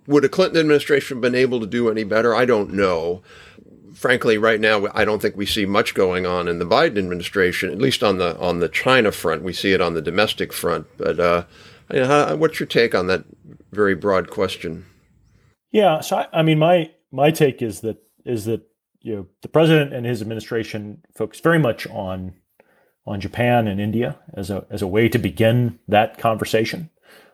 would 0.07 0.25
a 0.25 0.29
Clinton 0.29 0.59
administration 0.59 1.17
have 1.17 1.23
been 1.23 1.35
able 1.35 1.61
to 1.61 1.67
do 1.67 1.89
any 1.89 2.05
better? 2.05 2.35
I 2.35 2.45
don't 2.45 2.73
know. 2.73 3.23
Frankly, 3.95 4.37
right 4.37 4.61
now, 4.61 4.89
I 4.93 5.05
don't 5.05 5.23
think 5.23 5.37
we 5.37 5.47
see 5.47 5.65
much 5.65 5.95
going 5.95 6.27
on 6.27 6.49
in 6.49 6.59
the 6.59 6.67
Biden 6.67 6.99
administration, 6.99 7.71
at 7.71 7.79
least 7.79 8.03
on 8.03 8.19
the 8.19 8.37
on 8.39 8.59
the 8.59 8.69
China 8.69 9.13
front. 9.13 9.43
We 9.43 9.53
see 9.53 9.73
it 9.73 9.81
on 9.81 9.95
the 9.95 10.03
domestic 10.03 10.53
front. 10.53 10.87
But 10.99 11.21
uh, 11.21 11.45
what's 11.89 12.61
your 12.61 12.67
take 12.67 12.95
on 12.95 13.07
that 13.09 13.25
very 13.73 13.95
broad 13.95 14.31
question? 14.31 14.87
Yeah, 15.71 16.01
so 16.01 16.19
I, 16.19 16.27
I 16.33 16.43
mean, 16.43 16.59
my 16.59 16.91
my 17.11 17.31
take 17.31 17.63
is 17.63 17.81
that 17.81 17.99
is 18.25 18.45
that 18.47 18.63
you 19.01 19.15
know, 19.15 19.27
the 19.43 19.49
president 19.49 19.93
and 19.93 20.07
his 20.07 20.23
administration 20.23 21.03
focus 21.15 21.41
very 21.41 21.59
much 21.59 21.87
on 21.89 22.35
on 23.07 23.21
Japan 23.21 23.69
and 23.69 23.81
India 23.81 24.19
as 24.35 24.51
a 24.51 24.67
as 24.71 24.83
a 24.83 24.87
way 24.87 25.09
to 25.09 25.19
begin 25.19 25.79
that 25.89 26.19
conversation. 26.19 26.91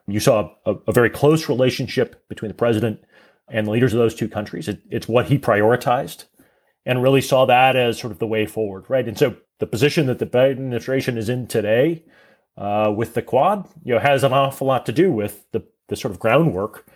You 0.06 0.18
saw 0.18 0.52
a, 0.66 0.74
a 0.88 0.92
very 0.92 1.10
close 1.10 1.48
relationship 1.48 2.26
between 2.28 2.48
the 2.48 2.56
president 2.56 3.04
and 3.48 3.66
the 3.66 3.70
leaders 3.70 3.92
of 3.92 3.98
those 3.98 4.14
two 4.14 4.28
countries. 4.28 4.68
It, 4.68 4.80
it's 4.90 5.06
what 5.06 5.26
he 5.26 5.38
prioritized, 5.38 6.24
and 6.84 7.02
really 7.02 7.20
saw 7.20 7.46
that 7.46 7.76
as 7.76 7.98
sort 7.98 8.12
of 8.12 8.18
the 8.18 8.26
way 8.26 8.46
forward, 8.46 8.86
right? 8.88 9.06
And 9.06 9.16
so 9.16 9.36
the 9.60 9.66
position 9.66 10.06
that 10.06 10.18
the 10.18 10.26
Biden 10.26 10.52
administration 10.52 11.16
is 11.16 11.28
in 11.28 11.46
today 11.46 12.04
uh, 12.60 12.92
with 12.94 13.14
the 13.14 13.22
Quad, 13.22 13.66
you 13.82 13.94
know, 13.94 14.00
has 14.00 14.22
an 14.22 14.32
awful 14.32 14.66
lot 14.66 14.86
to 14.86 14.92
do 14.92 15.10
with 15.10 15.50
the 15.52 15.62
the 15.88 15.96
sort 15.96 16.12
of 16.12 16.20
groundwork, 16.20 16.86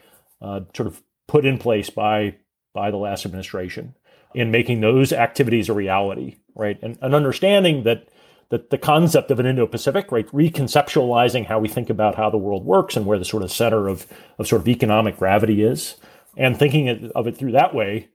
uh, 0.40 0.60
sort 0.76 0.86
of 0.86 1.02
put 1.26 1.44
in 1.44 1.58
place 1.58 1.90
by 1.90 2.36
by 2.74 2.90
the 2.90 2.96
last 2.98 3.24
administration 3.24 3.94
in 4.34 4.50
making 4.50 4.80
those 4.80 5.12
activities 5.12 5.68
a 5.68 5.72
reality, 5.72 6.36
right? 6.54 6.78
And, 6.82 6.98
and 7.00 7.14
understanding 7.14 7.84
that 7.84 8.08
that 8.50 8.68
the 8.68 8.78
concept 8.78 9.30
of 9.30 9.40
an 9.40 9.46
Indo-Pacific, 9.46 10.12
right, 10.12 10.28
reconceptualizing 10.28 11.46
how 11.46 11.58
we 11.58 11.68
think 11.68 11.88
about 11.88 12.14
how 12.14 12.28
the 12.28 12.36
world 12.36 12.64
works 12.64 12.94
and 12.94 13.06
where 13.06 13.18
the 13.18 13.24
sort 13.24 13.42
of 13.42 13.50
center 13.50 13.88
of, 13.88 14.06
of 14.38 14.46
sort 14.46 14.60
of 14.60 14.68
economic 14.68 15.16
gravity 15.16 15.62
is, 15.62 15.96
and 16.36 16.58
thinking 16.58 17.10
of 17.14 17.26
it 17.26 17.38
through 17.38 17.52
that 17.52 17.74
way 17.74 18.08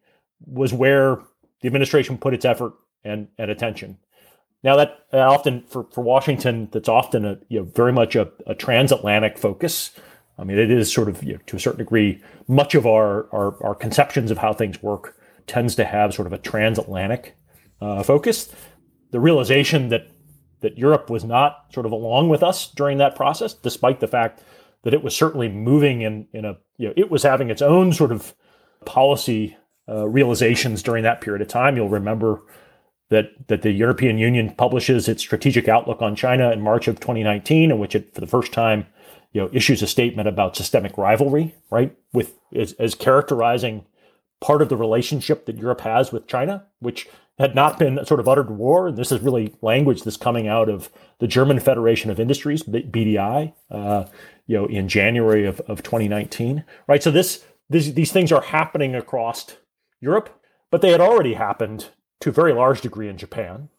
was 0.46 0.72
where 0.72 1.18
the 1.62 1.68
administration 1.68 2.18
put 2.18 2.36
its 2.36 2.46
effort 2.46 2.74
and, 3.04 3.28
and 3.38 3.50
attention. 3.50 3.98
Now 4.64 4.76
that 4.76 5.06
uh, 5.14 5.20
often 5.20 5.64
for, 5.68 5.86
for 5.92 6.04
Washington, 6.04 6.70
that's 6.72 6.90
often 6.90 7.26
a 7.26 7.40
you 7.48 7.60
know 7.60 7.66
very 7.66 7.94
much 7.94 8.16
a, 8.16 8.32
a 8.46 8.56
transatlantic 8.56 9.38
focus. 9.38 9.92
I 10.38 10.44
mean, 10.44 10.58
it 10.58 10.72
is 10.72 10.92
sort 10.92 11.10
of 11.10 11.24
you 11.24 11.34
know, 11.34 11.40
to 11.48 11.58
a 11.58 11.60
certain 11.60 11.80
degree 11.80 12.22
much 12.48 12.76
of 12.76 12.86
our, 12.86 13.28
our 13.34 13.64
our 13.64 13.76
conceptions 13.76 14.32
of 14.32 14.38
how 14.38 14.54
things 14.54 14.82
work 14.82 15.16
tends 15.48 15.76
to 15.76 15.86
have 15.86 16.14
sort 16.14 16.28
of 16.28 16.34
a 16.34 16.38
transatlantic 16.38 17.36
uh, 17.82 18.04
focus. 18.04 18.54
The 19.12 19.20
realization 19.20 19.90
that 19.90 20.08
that 20.62 20.78
Europe 20.78 21.10
was 21.10 21.24
not 21.24 21.66
sort 21.74 21.86
of 21.86 21.92
along 21.94 22.30
with 22.30 22.44
us 22.44 22.70
during 22.72 22.98
that 22.98 23.16
process, 23.16 23.54
despite 23.54 24.02
the 24.02 24.08
fact 24.08 24.44
that 24.84 24.94
it 24.94 25.04
was 25.04 25.16
certainly 25.16 25.48
moving 25.50 26.02
in 26.02 26.28
in 26.34 26.46
a 26.46 26.58
you 26.78 26.88
know 26.88 26.94
it 26.98 27.10
was 27.10 27.24
having 27.24 27.50
its 27.50 27.62
own 27.62 27.94
sort 27.94 28.12
of 28.12 28.36
policy 28.86 29.56
uh, 29.88 30.08
realizations 30.08 30.84
during 30.84 31.04
that 31.04 31.22
period 31.22 31.42
of 31.42 31.48
time. 31.48 31.76
You'll 31.76 31.90
remember 31.90 32.42
that 33.10 33.48
that 33.48 33.62
the 33.62 33.72
European 33.72 34.18
Union 34.18 34.54
publishes 34.56 35.08
its 35.08 35.22
strategic 35.22 35.68
outlook 35.68 36.02
on 36.02 36.16
China 36.16 36.52
in 36.52 36.62
March 36.62 36.88
of 36.88 37.00
2019, 37.00 37.72
in 37.72 37.80
which 37.80 37.96
it, 37.96 38.14
for 38.14 38.22
the 38.22 38.28
first 38.28 38.52
time, 38.52 38.86
you 39.34 39.42
know, 39.42 39.50
issues 39.52 39.82
a 39.82 39.88
statement 39.88 40.28
about 40.28 40.56
systemic 40.56 40.98
rivalry, 40.98 41.56
right, 41.70 41.96
with 42.14 42.38
as, 42.56 42.74
as 42.74 42.96
characterizing 42.96 43.86
part 44.42 44.62
of 44.62 44.70
the 44.70 44.78
relationship 44.78 45.46
that 45.46 45.58
Europe 45.58 45.82
has 45.82 46.12
with 46.12 46.28
China, 46.28 46.66
which 46.80 47.08
had 47.38 47.56
not 47.56 47.80
been 47.80 48.06
sort 48.06 48.20
of 48.20 48.28
uttered 48.28 48.52
war. 48.52 48.88
And 48.88 48.98
this 48.98 49.12
is 49.12 49.22
really 49.22 49.54
language 49.62 50.04
that's 50.04 50.18
coming 50.18 50.48
out 50.48 50.70
of 50.70 50.90
the 51.20 51.28
German 51.28 51.60
Federation 51.60 52.12
of 52.12 52.20
Industries, 52.20 52.64
BDI, 52.64 53.54
uh, 53.72 54.06
you 54.48 54.58
know, 54.58 54.66
in 54.66 54.88
January 54.88 55.46
of, 55.46 55.60
of 55.62 55.84
2019, 55.84 56.64
right? 56.88 57.02
So 57.02 57.12
this, 57.12 57.44
this, 57.70 57.90
these 57.90 58.12
things 58.12 58.32
are 58.32 58.42
happening 58.42 58.96
across 58.96 59.56
Europe, 60.02 60.42
but 60.72 60.82
they 60.82 60.92
had 60.92 61.02
already 61.02 61.34
happened 61.34 61.90
to 62.22 62.30
a 62.30 62.34
very 62.34 62.54
large 62.54 62.82
degree 62.82 63.08
in 63.08 63.18
Japan. 63.18 63.70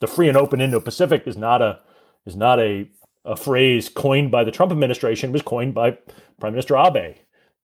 The 0.00 0.06
free 0.06 0.28
and 0.28 0.36
open 0.36 0.60
Indo-Pacific 0.60 1.24
is 1.26 1.36
not 1.36 1.62
a 1.62 1.80
is 2.26 2.36
not 2.36 2.60
a, 2.60 2.90
a 3.24 3.36
phrase 3.36 3.88
coined 3.88 4.30
by 4.30 4.44
the 4.44 4.50
Trump 4.50 4.70
administration. 4.70 5.30
It 5.30 5.32
was 5.32 5.42
coined 5.42 5.74
by 5.74 5.98
Prime 6.38 6.52
Minister 6.52 6.76
Abe 6.76 7.16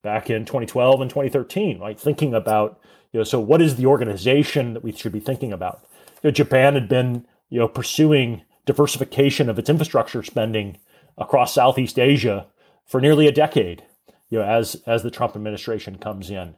back 0.03 0.31
in 0.31 0.45
2012 0.45 1.01
and 1.01 1.11
2013. 1.11 1.79
Right, 1.79 1.99
thinking 1.99 2.35
about 2.35 2.81
you 3.13 3.21
know, 3.21 3.25
so 3.25 3.39
what 3.39 3.63
is 3.63 3.77
the 3.77 3.87
organization 3.87 4.75
that 4.75 4.83
we 4.83 4.93
should 4.93 5.13
be 5.13 5.21
thinking 5.21 5.53
about? 5.53 5.87
You 6.23 6.29
know, 6.29 6.33
Japan 6.33 6.75
had 6.75 6.89
been 6.89 7.27
you 7.51 7.61
know 7.61 7.69
pursuing 7.69 8.43
diversification 8.67 9.49
of 9.49 9.59
its 9.59 9.71
infrastructure 9.71 10.23
spending 10.23 10.79
across 11.19 11.55
Southeast 11.55 11.99
Asia 11.99 12.47
for 12.87 13.01
nearly 13.01 13.27
a 13.27 13.33
decade. 13.33 13.85
You 14.31 14.39
know, 14.39 14.45
as 14.45 14.83
as 14.87 15.03
the 15.03 15.11
Trump 15.11 15.37
administration 15.37 15.99
comes 15.99 16.31
in, 16.31 16.57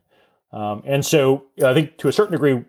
um, 0.52 0.82
and 0.86 1.04
so 1.04 1.44
you 1.56 1.64
know, 1.64 1.70
I 1.70 1.74
think 1.74 1.98
to 1.98 2.08
a 2.08 2.12
certain 2.12 2.32
degree, 2.32 2.64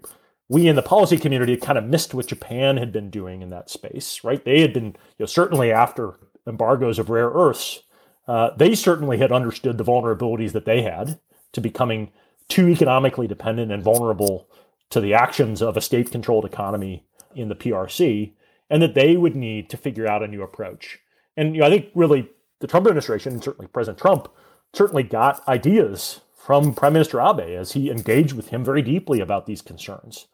we 0.50 0.68
in 0.68 0.76
the 0.76 0.82
policy 0.82 1.18
community 1.18 1.58
kind 1.58 1.78
of 1.78 1.86
missed 1.86 2.14
what 2.14 2.28
Japan 2.28 2.78
had 2.78 2.92
been 2.92 3.10
doing 3.10 3.42
in 3.42 3.50
that 3.50 3.70
space, 3.70 4.24
right? 4.24 4.44
They 4.44 4.62
had 4.62 4.74
been, 4.74 4.86
you 4.86 5.20
know, 5.20 5.26
certainly 5.26 5.72
after 5.72 6.16
embargoes 6.48 7.00
of 7.00 7.10
rare 7.10 7.30
earths, 7.30 7.84
uh, 8.28 8.52
they 8.56 8.76
certainly 8.76 9.18
had 9.18 9.32
understood 9.32 9.78
the 9.78 9.84
vulnerabilities 9.84 10.54
that 10.54 10.66
they 10.66 10.82
had 10.82 11.20
to 11.54 11.62
becoming 11.62 12.12
too 12.48 12.70
economically 12.70 13.28
dependent 13.28 13.72
and 13.72 13.84
vulnerable 13.84 14.50
to 14.90 15.02
the 15.02 15.14
actions 15.14 15.62
of 15.62 15.76
a 15.76 15.82
state 15.82 16.12
controlled 16.12 16.46
economy 16.46 17.06
in 17.36 17.50
the 17.50 17.56
PRC, 17.56 18.34
and 18.70 18.82
that 18.82 18.96
they 18.96 19.18
would 19.18 19.36
need 19.36 19.70
to 19.70 19.78
figure 19.78 20.08
out 20.08 20.24
a 20.24 20.28
new 20.28 20.42
approach. 20.42 21.00
And 21.36 21.56
you 21.56 21.62
know, 21.62 21.68
I 21.68 21.70
think 21.70 21.90
really 21.94 22.30
the 22.60 22.68
Trump 22.68 22.88
administration, 22.88 23.34
and 23.34 23.44
certainly 23.44 23.68
President 23.68 24.00
Trump, 24.00 24.30
certainly 24.74 25.04
got 25.04 25.46
ideas 25.48 26.22
from 26.36 26.74
Prime 26.74 26.94
Minister 26.94 27.20
Abe 27.20 27.42
as 27.42 27.74
he 27.74 27.92
engaged 27.92 28.34
with 28.34 28.50
him 28.50 28.64
very 28.64 28.82
deeply 28.82 29.20
about 29.20 29.46
these 29.46 29.62
concerns. 29.62 30.28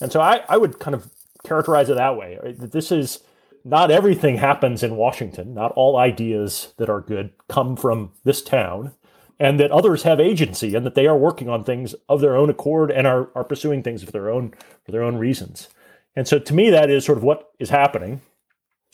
And 0.00 0.12
so 0.12 0.20
I, 0.20 0.42
I 0.48 0.56
would 0.56 0.78
kind 0.78 0.94
of 0.94 1.10
characterize 1.44 1.88
it 1.88 1.94
that 1.94 2.16
way. 2.16 2.38
This 2.58 2.92
is 2.92 3.20
not 3.64 3.90
everything 3.90 4.36
happens 4.36 4.82
in 4.82 4.96
Washington. 4.96 5.54
Not 5.54 5.72
all 5.72 5.96
ideas 5.96 6.74
that 6.76 6.88
are 6.88 7.00
good 7.00 7.30
come 7.48 7.76
from 7.76 8.12
this 8.24 8.42
town, 8.42 8.92
and 9.38 9.60
that 9.60 9.70
others 9.70 10.02
have 10.04 10.20
agency 10.20 10.74
and 10.74 10.86
that 10.86 10.94
they 10.94 11.06
are 11.06 11.16
working 11.16 11.48
on 11.48 11.64
things 11.64 11.94
of 12.08 12.20
their 12.20 12.36
own 12.36 12.48
accord 12.48 12.90
and 12.90 13.06
are, 13.06 13.28
are 13.34 13.44
pursuing 13.44 13.82
things 13.82 14.02
for 14.02 14.10
their 14.10 14.30
own 14.30 14.54
for 14.84 14.92
their 14.92 15.02
own 15.02 15.16
reasons. 15.16 15.68
And 16.14 16.26
so 16.26 16.38
to 16.38 16.54
me, 16.54 16.70
that 16.70 16.90
is 16.90 17.04
sort 17.04 17.18
of 17.18 17.24
what 17.24 17.50
is 17.58 17.70
happening. 17.70 18.22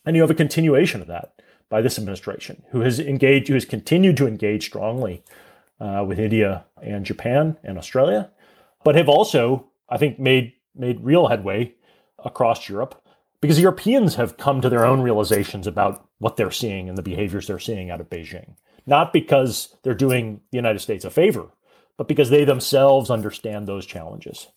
And 0.05 0.17
you 0.17 0.23
have 0.23 0.31
a 0.31 0.35
continuation 0.35 1.01
of 1.01 1.07
that 1.07 1.41
by 1.69 1.81
this 1.81 1.99
administration, 1.99 2.65
who 2.71 2.81
has 2.81 2.99
engaged, 2.99 3.49
who 3.49 3.55
has 3.55 3.65
continued 3.65 4.17
to 4.17 4.27
engage 4.27 4.65
strongly 4.67 5.23
uh, 5.81 6.05
with 6.07 6.19
India 6.19 6.65
and 6.83 7.07
Japan 7.07 7.57
and 7.63 7.79
Australia, 7.79 8.31
but 8.85 8.97
have 8.97 9.09
also, 9.09 9.69
I 9.89 9.97
think, 9.97 10.19
made 10.19 10.55
made 10.75 11.05
real 11.05 11.29
headway 11.29 11.75
across 12.25 12.69
Europe 12.69 13.03
because 13.41 13.61
Europeans 13.61 14.15
have 14.15 14.37
come 14.37 14.61
to 14.61 14.69
their 14.69 14.87
own 14.87 15.03
realizations 15.03 15.67
about 15.67 16.09
what 16.19 16.37
they're 16.37 16.51
seeing 16.51 16.89
and 16.89 16.97
the 16.97 17.03
behaviors 17.03 17.47
they're 17.47 17.59
seeing 17.59 17.91
out 17.91 18.01
of 18.01 18.09
Beijing. 18.09 18.55
Not 18.87 19.13
because 19.13 19.77
they're 19.83 19.95
doing 19.95 20.41
the 20.51 20.59
United 20.59 20.79
States 20.79 21.05
a 21.05 21.11
favor, 21.11 21.51
but 21.97 22.09
because 22.09 22.31
they 22.31 22.45
themselves 22.45 23.11
understand 23.11 23.67
those 23.67 23.85
challenges. 23.85 24.49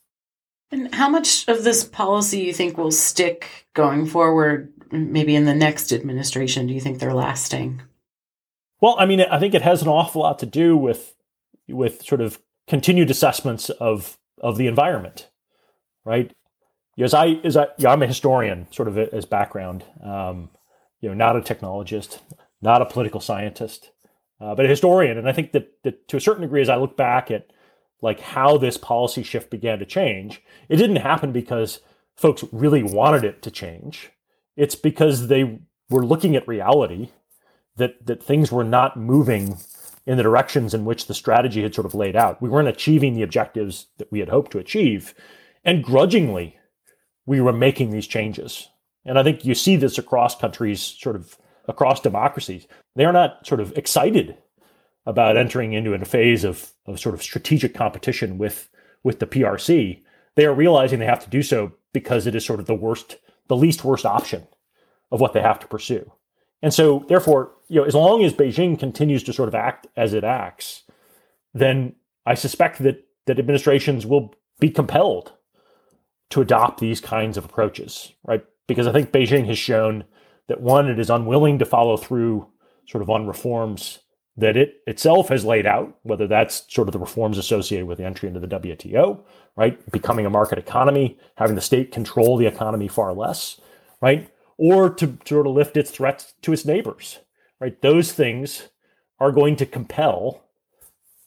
And 0.71 0.93
how 0.93 1.09
much 1.09 1.47
of 1.47 1.63
this 1.63 1.83
policy 1.83 2.41
you 2.41 2.53
think 2.53 2.77
will 2.77 2.91
stick 2.91 3.67
going 3.73 4.05
forward, 4.05 4.73
maybe 4.91 5.35
in 5.35 5.45
the 5.45 5.53
next 5.53 5.91
administration? 5.91 6.67
Do 6.67 6.73
you 6.73 6.81
think 6.81 6.99
they're 6.99 7.13
lasting? 7.13 7.81
Well, 8.81 8.95
I 8.99 9.05
mean, 9.05 9.21
I 9.21 9.39
think 9.39 9.53
it 9.53 9.61
has 9.61 9.81
an 9.81 9.87
awful 9.87 10.21
lot 10.21 10.39
to 10.39 10.45
do 10.45 10.75
with 10.75 11.13
with 11.67 12.03
sort 12.03 12.21
of 12.21 12.39
continued 12.67 13.09
assessments 13.09 13.69
of 13.69 14.17
of 14.41 14.57
the 14.57 14.67
environment 14.67 15.29
right? 16.05 16.31
As 16.97 17.13
I, 17.13 17.39
as 17.43 17.57
I, 17.57 17.67
yeah, 17.77 17.91
I'm 17.91 18.03
a 18.03 18.07
historian, 18.07 18.67
sort 18.71 18.87
of 18.87 18.97
as 18.97 19.25
background. 19.25 19.83
Um, 20.01 20.49
you 21.01 21.09
know, 21.09 21.15
not 21.15 21.35
a 21.35 21.41
technologist, 21.41 22.19
not 22.61 22.81
a 22.81 22.85
political 22.85 23.19
scientist, 23.19 23.91
uh, 24.39 24.55
but 24.55 24.65
a 24.65 24.69
historian. 24.69 25.17
And 25.17 25.27
I 25.27 25.33
think 25.33 25.51
that, 25.51 25.83
that 25.83 26.07
to 26.07 26.17
a 26.17 26.21
certain 26.21 26.41
degree, 26.41 26.61
as 26.61 26.69
I 26.69 26.77
look 26.77 26.97
back 26.97 27.29
at 27.29 27.51
like 28.01 28.19
how 28.19 28.57
this 28.57 28.77
policy 28.77 29.23
shift 29.23 29.49
began 29.49 29.79
to 29.79 29.85
change, 29.85 30.41
it 30.69 30.77
didn't 30.77 30.97
happen 30.97 31.31
because 31.31 31.79
folks 32.15 32.43
really 32.51 32.83
wanted 32.83 33.23
it 33.23 33.41
to 33.43 33.51
change. 33.51 34.11
It's 34.55 34.75
because 34.75 35.27
they 35.27 35.59
were 35.89 36.05
looking 36.05 36.35
at 36.35 36.47
reality 36.47 37.09
that 37.75 38.05
that 38.05 38.23
things 38.23 38.51
were 38.51 38.63
not 38.63 38.97
moving 38.97 39.57
in 40.05 40.17
the 40.17 40.23
directions 40.23 40.73
in 40.73 40.85
which 40.85 41.07
the 41.07 41.13
strategy 41.13 41.63
had 41.63 41.75
sort 41.75 41.85
of 41.85 41.95
laid 41.95 42.15
out. 42.15 42.41
We 42.41 42.49
weren't 42.49 42.67
achieving 42.67 43.15
the 43.15 43.23
objectives 43.23 43.87
that 43.97 44.11
we 44.11 44.19
had 44.19 44.29
hoped 44.29 44.51
to 44.51 44.59
achieve. 44.59 45.13
And 45.65 45.83
grudgingly, 45.83 46.57
we 47.25 47.41
were 47.41 47.51
making 47.51 47.89
these 47.89 48.07
changes. 48.07 48.69
And 49.03 49.19
I 49.19 49.23
think 49.23 49.43
you 49.43 49.55
see 49.55 49.75
this 49.75 49.97
across 49.97 50.37
countries, 50.37 50.81
sort 50.81 51.15
of 51.15 51.37
across 51.67 51.99
democracies. 51.99 52.67
They 52.95 53.05
are 53.05 53.13
not 53.13 53.45
sort 53.45 53.59
of 53.59 53.75
excited 53.77 54.37
about 55.05 55.37
entering 55.37 55.73
into 55.73 55.93
a 55.93 56.05
phase 56.05 56.43
of, 56.43 56.71
of 56.85 56.99
sort 56.99 57.15
of 57.15 57.21
strategic 57.21 57.73
competition 57.73 58.37
with, 58.37 58.69
with 59.03 59.19
the 59.19 59.27
PRC. 59.27 60.01
They 60.35 60.45
are 60.45 60.53
realizing 60.53 60.99
they 60.99 61.05
have 61.05 61.23
to 61.23 61.29
do 61.29 61.43
so 61.43 61.71
because 61.93 62.27
it 62.27 62.35
is 62.35 62.45
sort 62.45 62.59
of 62.59 62.65
the 62.65 62.75
worst, 62.75 63.17
the 63.47 63.55
least 63.55 63.83
worst 63.83 64.05
option 64.05 64.47
of 65.11 65.21
what 65.21 65.33
they 65.33 65.41
have 65.41 65.59
to 65.59 65.67
pursue. 65.67 66.11
And 66.61 66.73
so, 66.73 67.05
therefore, 67.07 67.51
you 67.67 67.79
know, 67.79 67.85
as 67.85 67.93
long 67.93 68.23
as 68.23 68.33
Beijing 68.33 68.79
continues 68.79 69.23
to 69.23 69.33
sort 69.33 69.49
of 69.49 69.55
act 69.55 69.87
as 69.95 70.13
it 70.13 70.23
acts, 70.23 70.83
then 71.53 71.95
I 72.25 72.33
suspect 72.33 72.79
that 72.79 73.05
that 73.27 73.39
administrations 73.39 74.05
will 74.05 74.33
be 74.59 74.69
compelled 74.69 75.33
to 76.31 76.41
adopt 76.41 76.79
these 76.79 77.01
kinds 77.01 77.37
of 77.37 77.45
approaches, 77.45 78.13
right? 78.25 78.43
Because 78.67 78.87
I 78.87 78.91
think 78.91 79.11
Beijing 79.11 79.47
has 79.47 79.57
shown 79.57 80.05
that 80.47 80.61
one, 80.61 80.89
it 80.89 80.99
is 80.99 81.09
unwilling 81.09 81.59
to 81.59 81.65
follow 81.65 81.97
through 81.97 82.47
sort 82.87 83.01
of 83.01 83.09
on 83.09 83.27
reforms 83.27 83.99
that 84.37 84.57
it 84.57 84.81
itself 84.85 85.29
has 85.29 85.45
laid 85.45 85.65
out, 85.65 85.97
whether 86.03 86.27
that's 86.27 86.65
sort 86.73 86.87
of 86.87 86.91
the 86.91 86.99
reforms 86.99 87.37
associated 87.37 87.87
with 87.87 87.97
the 87.97 88.03
entry 88.05 88.27
into 88.27 88.39
the 88.39 88.47
WTO, 88.47 89.23
right? 89.55 89.91
Becoming 89.91 90.25
a 90.25 90.29
market 90.29 90.57
economy, 90.57 91.17
having 91.37 91.55
the 91.55 91.61
state 91.61 91.91
control 91.91 92.37
the 92.37 92.45
economy 92.45 92.87
far 92.87 93.13
less, 93.13 93.59
right? 94.01 94.29
Or 94.57 94.89
to 94.95 95.17
sort 95.25 95.47
of 95.47 95.53
lift 95.53 95.77
its 95.77 95.89
threats 95.89 96.33
to 96.41 96.51
its 96.51 96.65
neighbors, 96.65 97.19
right? 97.59 97.81
Those 97.81 98.11
things 98.11 98.69
are 99.19 99.31
going 99.31 99.55
to 99.57 99.65
compel 99.65 100.43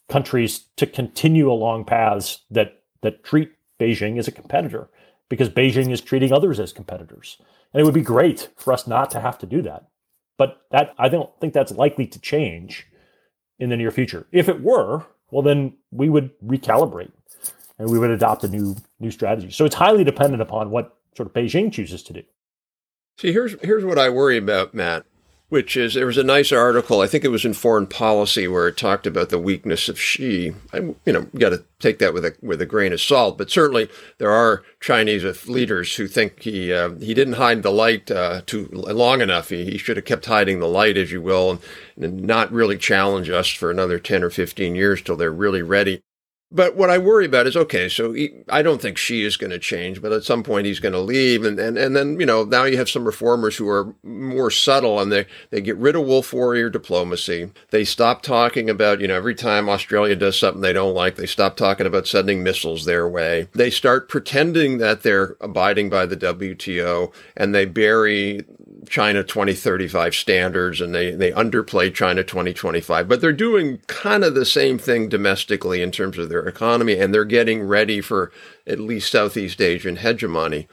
countries 0.09 0.67
to 0.77 0.87
continue 0.87 1.51
along 1.51 1.85
paths 1.85 2.45
that 2.51 2.83
that 3.03 3.23
treat 3.25 3.53
Beijing 3.79 4.19
as 4.19 4.29
a 4.29 4.33
competitor 4.33 4.89
because 5.29 5.49
Beijing 5.49 5.93
is 5.93 6.01
treating 6.01 6.33
others 6.33 6.59
as 6.59 6.73
competitors. 6.73 7.39
And 7.73 7.81
it 7.81 7.85
would 7.85 7.95
be 7.95 8.03
great 8.03 8.49
for 8.57 8.73
us 8.73 8.87
not 8.87 9.11
to 9.11 9.21
have 9.21 9.39
to 9.39 9.47
do 9.47 9.63
that. 9.63 9.89
But 10.37 10.63
that 10.71 10.95
I 10.99 11.09
don't 11.09 11.31
think 11.41 11.53
that's 11.53 11.73
likely 11.73 12.07
to 12.07 12.21
change 12.21 12.87
in 13.59 13.71
the 13.71 13.77
near 13.77 13.91
future. 13.91 14.27
If 14.33 14.49
it 14.49 14.63
were, 14.63 15.05
well 15.31 15.43
then 15.43 15.77
we 15.91 16.09
would 16.09 16.31
recalibrate 16.41 17.13
and 17.79 17.91
we 17.91 17.99
would 17.99 18.11
adopt 18.11 18.45
a 18.45 18.49
new 18.49 18.77
new 19.01 19.11
strategy. 19.11 19.51
So 19.51 19.65
it's 19.65 19.75
highly 19.75 20.05
dependent 20.05 20.43
upon 20.43 20.71
what 20.71 20.97
sort 21.17 21.29
of 21.29 21.33
Beijing 21.33 21.73
chooses 21.73 22.03
to 22.05 22.13
do. 22.13 22.23
See, 23.19 23.33
here's 23.33 23.61
here's 23.63 23.85
what 23.85 23.99
I 23.99 24.11
worry 24.11 24.37
about, 24.37 24.75
Matt 24.75 25.05
which 25.49 25.77
is 25.77 25.95
there 25.95 26.07
was 26.07 26.19
a 26.19 26.25
nice 26.25 26.53
article. 26.53 27.01
I 27.01 27.07
think 27.07 27.25
it 27.25 27.31
was 27.31 27.45
in 27.45 27.55
Foreign 27.55 27.87
Policy 27.87 28.47
where 28.47 28.69
it 28.69 28.77
talked 28.77 29.07
about 29.07 29.31
the 29.31 29.39
weakness 29.39 29.89
of 29.89 30.01
Xi. 30.01 30.53
I, 30.73 30.79
you 30.79 31.13
know, 31.13 31.27
got 31.37 31.51
to 31.51 31.65
take 31.79 31.99
that 32.01 32.13
with 32.13 32.25
a 32.25 32.35
with 32.43 32.61
a 32.61 32.67
grain 32.67 32.93
of 32.93 33.01
salt. 33.01 33.39
But 33.39 33.51
certainly 33.51 33.89
there 34.19 34.31
are 34.31 34.63
Chinese 34.81 35.47
leaders 35.49 35.97
who 35.97 36.07
think 36.07 36.43
he 36.43 36.73
uh, 36.73 36.91
he 36.95 37.15
didn't 37.15 37.35
hide 37.35 37.63
the 37.63 37.71
light 37.73 38.11
uh, 38.11 38.43
too 38.45 38.69
long 38.73 39.21
enough. 39.21 39.49
He, 39.49 39.65
he 39.65 39.79
should 39.79 39.97
have 39.97 40.07
kept 40.07 40.27
hiding 40.27 40.61
the 40.61 40.69
light, 40.69 40.97
as 40.97 41.13
you 41.13 41.23
will, 41.23 41.51
and, 41.51 41.61
and 41.97 42.23
not 42.25 42.53
really 42.53 42.77
challenge 42.77 43.31
us 43.31 43.49
for 43.49 43.71
another 43.71 43.99
ten 43.99 44.23
or 44.23 44.31
fifteen 44.31 44.75
years 44.75 45.01
till 45.01 45.17
they're 45.17 45.33
really 45.33 45.63
ready. 45.63 46.03
But 46.51 46.77
what 46.77 46.89
I 46.89 46.97
worry 46.97 47.27
about 47.27 47.47
is 47.47 47.57
okay, 47.57 47.91
so 47.91 48.13
he, 48.13 48.31
I 48.49 48.63
don't 48.63 48.81
think 48.81 48.97
Xi 48.97 49.23
is 49.23 49.37
going 49.37 49.51
to 49.51 49.59
change, 49.59 50.01
but 50.01 50.13
at 50.13 50.25
some 50.25 50.43
point 50.43 50.67
he's 50.67 50.81
going 50.81 50.95
to 50.95 51.01
leave. 51.01 51.45
And, 51.45 51.59
and, 51.59 51.77
and 51.77 51.95
then, 51.95 52.19
you 52.19 52.25
know, 52.25 52.45
now 52.45 52.65
you 52.65 52.79
have 52.79 52.89
some 52.89 53.05
reformers 53.05 53.57
who 53.57 53.69
are 53.69 53.95
more 54.03 54.51
subtle 54.51 54.99
and 54.99 55.13
they, 55.13 55.27
they 55.51 55.61
get 55.61 55.77
rid 55.77 55.95
of 55.95 56.07
wolf 56.07 56.33
warrior 56.33 56.71
diplomacy. 56.71 57.51
They 57.71 57.85
stop 57.85 58.23
talking 58.23 58.71
about, 58.71 59.01
you 59.01 59.09
know, 59.09 59.15
every 59.15 59.35
time 59.35 59.69
Australia 59.69 60.17
does 60.17 60.39
something 60.39 60.63
they 60.63 60.73
don't 60.73 60.95
like, 60.95 61.17
they 61.17 61.27
stop 61.27 61.57
talking 61.57 61.87
about 61.87 62.07
sending 62.07 62.43
missiles 62.43 62.87
their 62.87 63.07
way. 63.07 63.49
They 63.53 63.69
start 63.69 64.09
pretending 64.09 64.79
that 64.79 65.03
they're 65.03 65.37
abiding 65.43 65.91
by 65.91 66.07
the 66.07 66.17
WTO 66.17 67.13
and 67.37 67.55
they 67.55 67.67
bury 67.67 68.47
China 68.89 69.23
2035 69.23 70.15
standards 70.15 70.81
and 70.81 70.95
they, 70.95 71.11
they 71.13 71.33
underplay 71.33 71.93
China 71.93 72.25
2025, 72.25 73.09
but 73.09 73.21
they're 73.21 73.33
doing 73.33 73.79
kind 73.87 74.25
of 74.25 74.35
the 74.35 74.45
same 74.45 74.79
thing 74.79 75.09
domestically 75.09 75.83
in 75.83 75.91
terms 75.91 76.19
of 76.19 76.29
their 76.29 76.47
economy 76.47 76.99
and 76.99 77.15
they're 77.15 77.25
getting 77.25 77.63
ready 77.63 78.01
for 78.01 78.33
at 78.67 78.81
least 78.81 79.13
Southeast 79.13 79.61
Asian 79.61 79.97
hegemony. 79.97 80.69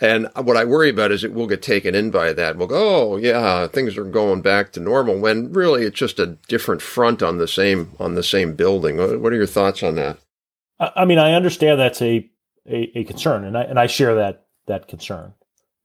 And 0.00 0.28
what 0.34 0.56
I 0.56 0.64
worry 0.64 0.90
about 0.90 1.12
is 1.12 1.24
it 1.24 1.32
will 1.32 1.46
get 1.46 1.62
taken 1.62 1.94
in 1.94 2.10
by 2.10 2.32
that. 2.34 2.56
We'll 2.56 2.66
go, 2.66 3.14
oh 3.14 3.16
yeah, 3.16 3.66
things 3.66 3.96
are 3.96 4.04
going 4.04 4.42
back 4.42 4.72
to 4.72 4.80
normal 4.80 5.18
when 5.18 5.52
really 5.52 5.84
it's 5.84 5.98
just 5.98 6.18
a 6.18 6.36
different 6.48 6.82
front 6.82 7.22
on 7.22 7.38
the 7.38 7.48
same 7.48 7.92
on 7.98 8.14
the 8.14 8.22
same 8.22 8.54
building. 8.54 8.98
What 8.98 9.32
are 9.32 9.36
your 9.36 9.46
thoughts 9.46 9.82
on 9.82 9.94
that? 9.94 10.18
I 10.78 11.06
mean, 11.06 11.18
I 11.18 11.32
understand 11.32 11.80
that's 11.80 12.02
a, 12.02 12.28
a, 12.68 12.98
a 12.98 13.04
concern, 13.04 13.44
and 13.44 13.56
I 13.56 13.62
and 13.62 13.78
I 13.80 13.86
share 13.86 14.14
that 14.16 14.44
that 14.66 14.86
concern 14.86 15.32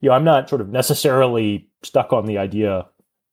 you 0.01 0.10
know, 0.10 0.15
I'm 0.15 0.24
not 0.24 0.50
sort 0.50 0.62
of 0.62 0.70
necessarily 0.70 1.70
stuck 1.84 2.12
on 2.12 2.25
the 2.25 2.38
idea 2.38 2.88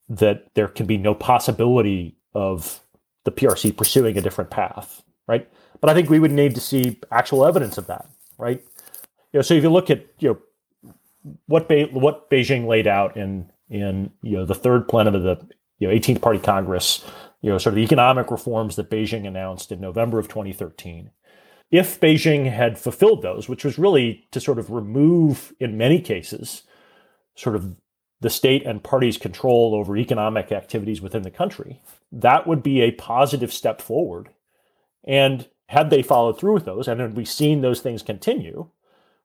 that 0.09 0.47
there 0.55 0.69
can 0.69 0.87
be 0.87 0.97
no 0.97 1.15
possibility 1.15 2.17
of 2.35 2.81
the 3.25 3.33
PRC 3.33 3.77
pursuing 3.77 4.17
a 4.17 4.21
different 4.21 4.51
path, 4.51 5.03
right? 5.27 5.51
But 5.81 5.91
I 5.91 5.95
think 5.95 6.11
we 6.11 6.19
would 6.21 6.33
need 6.33 6.55
to 6.55 6.61
see 6.61 7.01
actual 7.11 7.45
evidence 7.47 7.79
of 7.79 7.87
that, 7.89 8.07
right? 8.39 8.63
You 9.33 9.39
know, 9.39 9.43
so 9.43 9.55
if 9.55 9.63
you 9.63 9.71
look 9.71 9.91
at 9.91 10.07
you 10.19 10.29
know 10.31 10.39
what 11.47 11.69
Be- 11.69 11.91
what 11.93 12.31
Beijing 12.31 12.67
laid 12.67 12.87
out 12.87 13.17
in 13.17 13.51
in 13.69 14.11
you 14.23 14.37
know 14.39 14.45
the 14.45 14.55
third 14.55 14.89
plenum 14.89 15.15
of 15.15 15.23
the 15.23 15.39
you 15.79 15.89
know 15.89 15.95
18th 15.95 16.23
Party 16.23 16.39
Congress, 16.39 17.05
you 17.43 17.51
know, 17.51 17.59
sort 17.59 17.73
of 17.73 17.77
the 17.77 17.83
economic 17.83 18.31
reforms 18.31 18.77
that 18.77 18.91
Beijing 18.91 19.27
announced 19.27 19.71
in 19.73 19.81
November 19.81 20.19
of 20.19 20.29
2013 20.29 21.11
if 21.71 22.01
Beijing 22.01 22.51
had 22.51 22.79
fulfilled 22.79 23.23
those, 23.23 23.49
which 23.49 23.65
was 23.65 23.79
really 23.79 24.27
to 24.31 24.41
sort 24.41 24.59
of 24.59 24.71
remove, 24.71 25.53
in 25.61 25.77
many 25.77 26.01
cases, 26.01 26.63
sort 27.35 27.57
of 27.57 27.77
the 28.21 28.31
state 28.31 28.65
and 28.65 28.83
party's 28.83 29.19
control 29.19 29.75
over 29.75 29.97
economic 29.97 30.51
activities 30.51 31.01
within 31.01 31.23
the 31.23 31.31
country, 31.31 31.81
that 32.11 32.47
would 32.47 32.63
be 32.63 32.81
a 32.81 32.93
positive 32.93 33.53
step 33.53 33.81
forward. 33.81 34.31
And 35.05 35.47
had 35.69 35.91
they 35.91 36.03
followed 36.03 36.39
through 36.39 36.55
with 36.55 36.65
those, 36.65 36.89
and 36.89 37.01
had 37.01 37.17
we 37.17 37.25
seen 37.25 37.61
those 37.61 37.81
things 37.81 38.03
continue, 38.03 38.71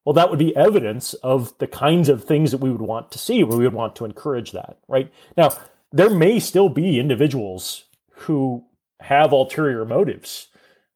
well, 0.05 0.13
that 0.13 0.29
would 0.29 0.39
be 0.39 0.55
evidence 0.55 1.13
of 1.15 1.57
the 1.59 1.67
kinds 1.67 2.09
of 2.09 2.23
things 2.23 2.51
that 2.51 2.59
we 2.59 2.69
would 2.69 2.81
want 2.81 3.11
to 3.11 3.17
see, 3.17 3.43
where 3.43 3.57
we 3.57 3.63
would 3.63 3.73
want 3.73 3.95
to 3.95 4.05
encourage 4.05 4.51
that, 4.51 4.77
right? 4.87 5.11
Now, 5.37 5.51
there 5.91 6.09
may 6.09 6.39
still 6.39 6.69
be 6.69 6.99
individuals 6.99 7.85
who 8.11 8.65
have 8.99 9.31
ulterior 9.31 9.85
motives 9.85 10.49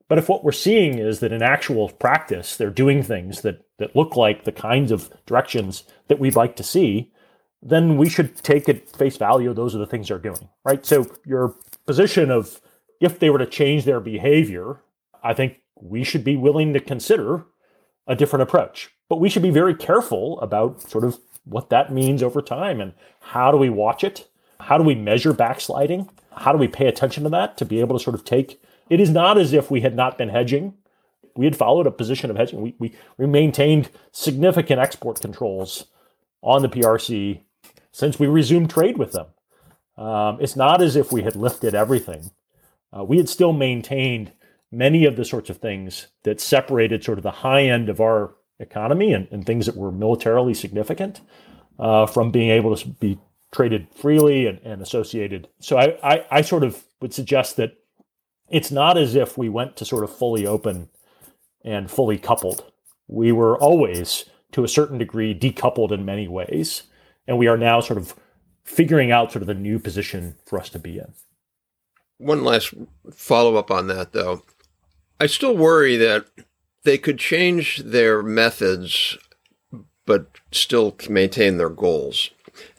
but 0.08 0.18
if 0.18 0.30
what 0.30 0.44
we're 0.44 0.52
seeing 0.52 1.00
is 1.00 1.20
that 1.20 1.34
in 1.34 1.42
actual 1.42 1.90
practice, 1.90 2.56
they're 2.56 2.70
doing 2.70 3.04
things 3.04 3.42
that, 3.42 3.66
that 3.78 3.96
look 3.96 4.16
like 4.16 4.44
the 4.44 4.52
kinds 4.52 4.92
of 4.92 5.12
directions 5.26 5.84
that 6.08 6.20
we'd 6.20 6.36
like 6.36 6.56
to 6.56 6.64
see, 6.64 7.12
then 7.62 7.98
we 7.98 8.08
should 8.08 8.36
take 8.38 8.70
at 8.70 8.88
face 8.96 9.18
value 9.18 9.54
those 9.54 9.76
are 9.76 9.80
the 9.80 9.86
things 9.86 10.08
they're 10.08 10.20
doing, 10.20 10.50
right? 10.64 10.86
So 10.86 11.08
your 11.26 11.56
position 11.86 12.32
of 12.32 12.62
if 13.02 13.20
they 13.20 13.30
were 13.30 13.40
to 13.40 13.46
change 13.46 13.86
their 13.86 14.00
behavior, 14.00 14.82
I 15.24 15.34
think 15.34 15.62
we 15.76 16.04
should 16.04 16.24
be 16.24 16.38
willing 16.38 16.74
to 16.74 16.80
consider 16.80 17.46
a 18.08 18.16
different 18.16 18.44
approach. 18.44 18.92
But 19.10 19.20
we 19.20 19.30
should 19.30 19.44
be 19.44 19.50
very 19.50 19.76
careful 19.76 20.40
about 20.40 20.82
sort 20.82 21.04
of 21.04 21.18
what 21.44 21.70
that 21.70 21.92
means 21.92 22.24
over 22.24 22.42
time 22.42 22.82
and 22.82 22.94
how 23.20 23.52
do 23.52 23.58
we 23.58 23.70
watch 23.70 24.04
it? 24.04 24.28
How 24.60 24.78
do 24.78 24.84
we 24.84 24.96
measure 24.96 25.34
backsliding? 25.34 26.10
How 26.36 26.52
do 26.52 26.58
we 26.58 26.68
pay 26.68 26.88
attention 26.88 27.24
to 27.24 27.30
that 27.30 27.58
to 27.58 27.66
be 27.66 27.80
able 27.80 27.98
to 27.98 28.04
sort 28.04 28.16
of 28.16 28.26
take 28.26 28.62
it 28.89 29.00
is 29.00 29.10
not 29.10 29.38
as 29.38 29.53
if 29.53 29.70
we 29.70 29.82
had 29.82 29.96
not 29.96 30.17
been 30.17 30.29
hedging. 30.29 30.74
We 31.36 31.46
had 31.46 31.56
followed 31.56 31.88
a 31.88 31.91
position 31.91 32.32
of 32.32 32.38
hedging. 32.38 32.62
We, 32.62 32.75
we, 32.79 32.96
we 33.17 33.27
maintained 33.27 33.89
significant 34.12 34.80
export 34.80 35.21
controls 35.21 35.86
on 36.41 36.62
the 36.62 36.69
PRC 36.69 37.41
since 37.91 38.19
we 38.19 38.28
resumed 38.28 38.69
trade 38.69 38.97
with 38.97 39.12
them. 39.12 39.28
Um, 39.97 40.38
it's 40.39 40.56
not 40.56 40.82
as 40.82 40.95
if 40.95 41.12
we 41.12 41.23
had 41.23 41.36
lifted 41.36 41.73
everything. 41.73 42.32
Uh, 42.95 43.04
we 43.04 43.17
had 43.17 43.30
still 43.30 43.54
maintained 43.54 44.32
many 44.71 45.06
of 45.06 45.15
the 45.15 45.26
sorts 45.26 45.50
of 45.50 45.58
things 45.58 46.08
that 46.23 46.41
separated 46.41 47.04
sort 47.04 47.17
of 47.17 47.23
the 47.23 47.32
high 47.32 47.63
end 47.63 47.89
of 47.89 48.00
our 48.00 48.36
economy 48.60 49.13
and, 49.13 49.28
and 49.32 49.45
things 49.45 49.65
that 49.65 49.76
were 49.76 49.91
militarily 49.91 50.54
significant 50.54 51.21
uh, 51.80 52.06
from 52.06 52.32
being 52.32 52.50
able 52.50 52.76
to 52.76 52.88
be 52.88 53.19
traded 53.52 53.88
freely 53.95 54.45
and, 54.45 54.60
and 54.63 54.82
associated. 54.82 55.47
So 55.60 55.78
I, 55.78 55.97
I, 56.04 56.26
I, 56.32 56.41
sort 56.41 56.63
of 56.63 56.84
would 57.02 57.13
suggest 57.13 57.58
that 57.58 57.78
it's 58.50 58.72
not 58.72 58.98
as 58.98 59.16
if 59.16 59.38
we 59.38 59.50
went 59.50 59.76
to 59.78 59.86
sort 59.86 60.04
of 60.04 60.16
fully 60.16 60.46
open 60.46 60.90
and 61.64 61.92
fully 61.92 62.18
coupled. 62.18 62.72
We 63.08 63.32
were 63.32 63.58
always, 63.58 64.26
to 64.54 64.64
a 64.64 64.70
certain 64.70 64.98
degree, 64.98 65.38
decoupled 65.38 65.92
in 65.92 66.06
many 66.06 66.28
ways. 66.28 66.84
And 67.28 67.38
we 67.38 67.48
are 67.48 67.58
now 67.58 67.82
sort 67.82 67.98
of 68.00 68.16
figuring 68.64 69.12
out 69.12 69.32
sort 69.32 69.44
of 69.44 69.48
the 69.48 69.54
new 69.54 69.80
position 69.80 70.36
for 70.46 70.60
us 70.60 70.70
to 70.70 70.80
be 70.80 70.98
in. 70.98 71.14
One 72.18 72.44
last 72.44 72.74
follow 73.12 73.56
up 73.56 73.70
on 73.70 73.88
that, 73.88 74.14
though. 74.14 74.44
I 75.20 75.28
still 75.28 75.56
worry 75.56 75.98
that 75.98 76.26
they 76.84 76.98
could 76.98 77.20
change 77.20 77.80
their 77.80 78.24
methods, 78.24 79.18
but 80.06 80.28
still 80.52 80.96
maintain 81.10 81.58
their 81.58 81.70
goals. 81.70 82.30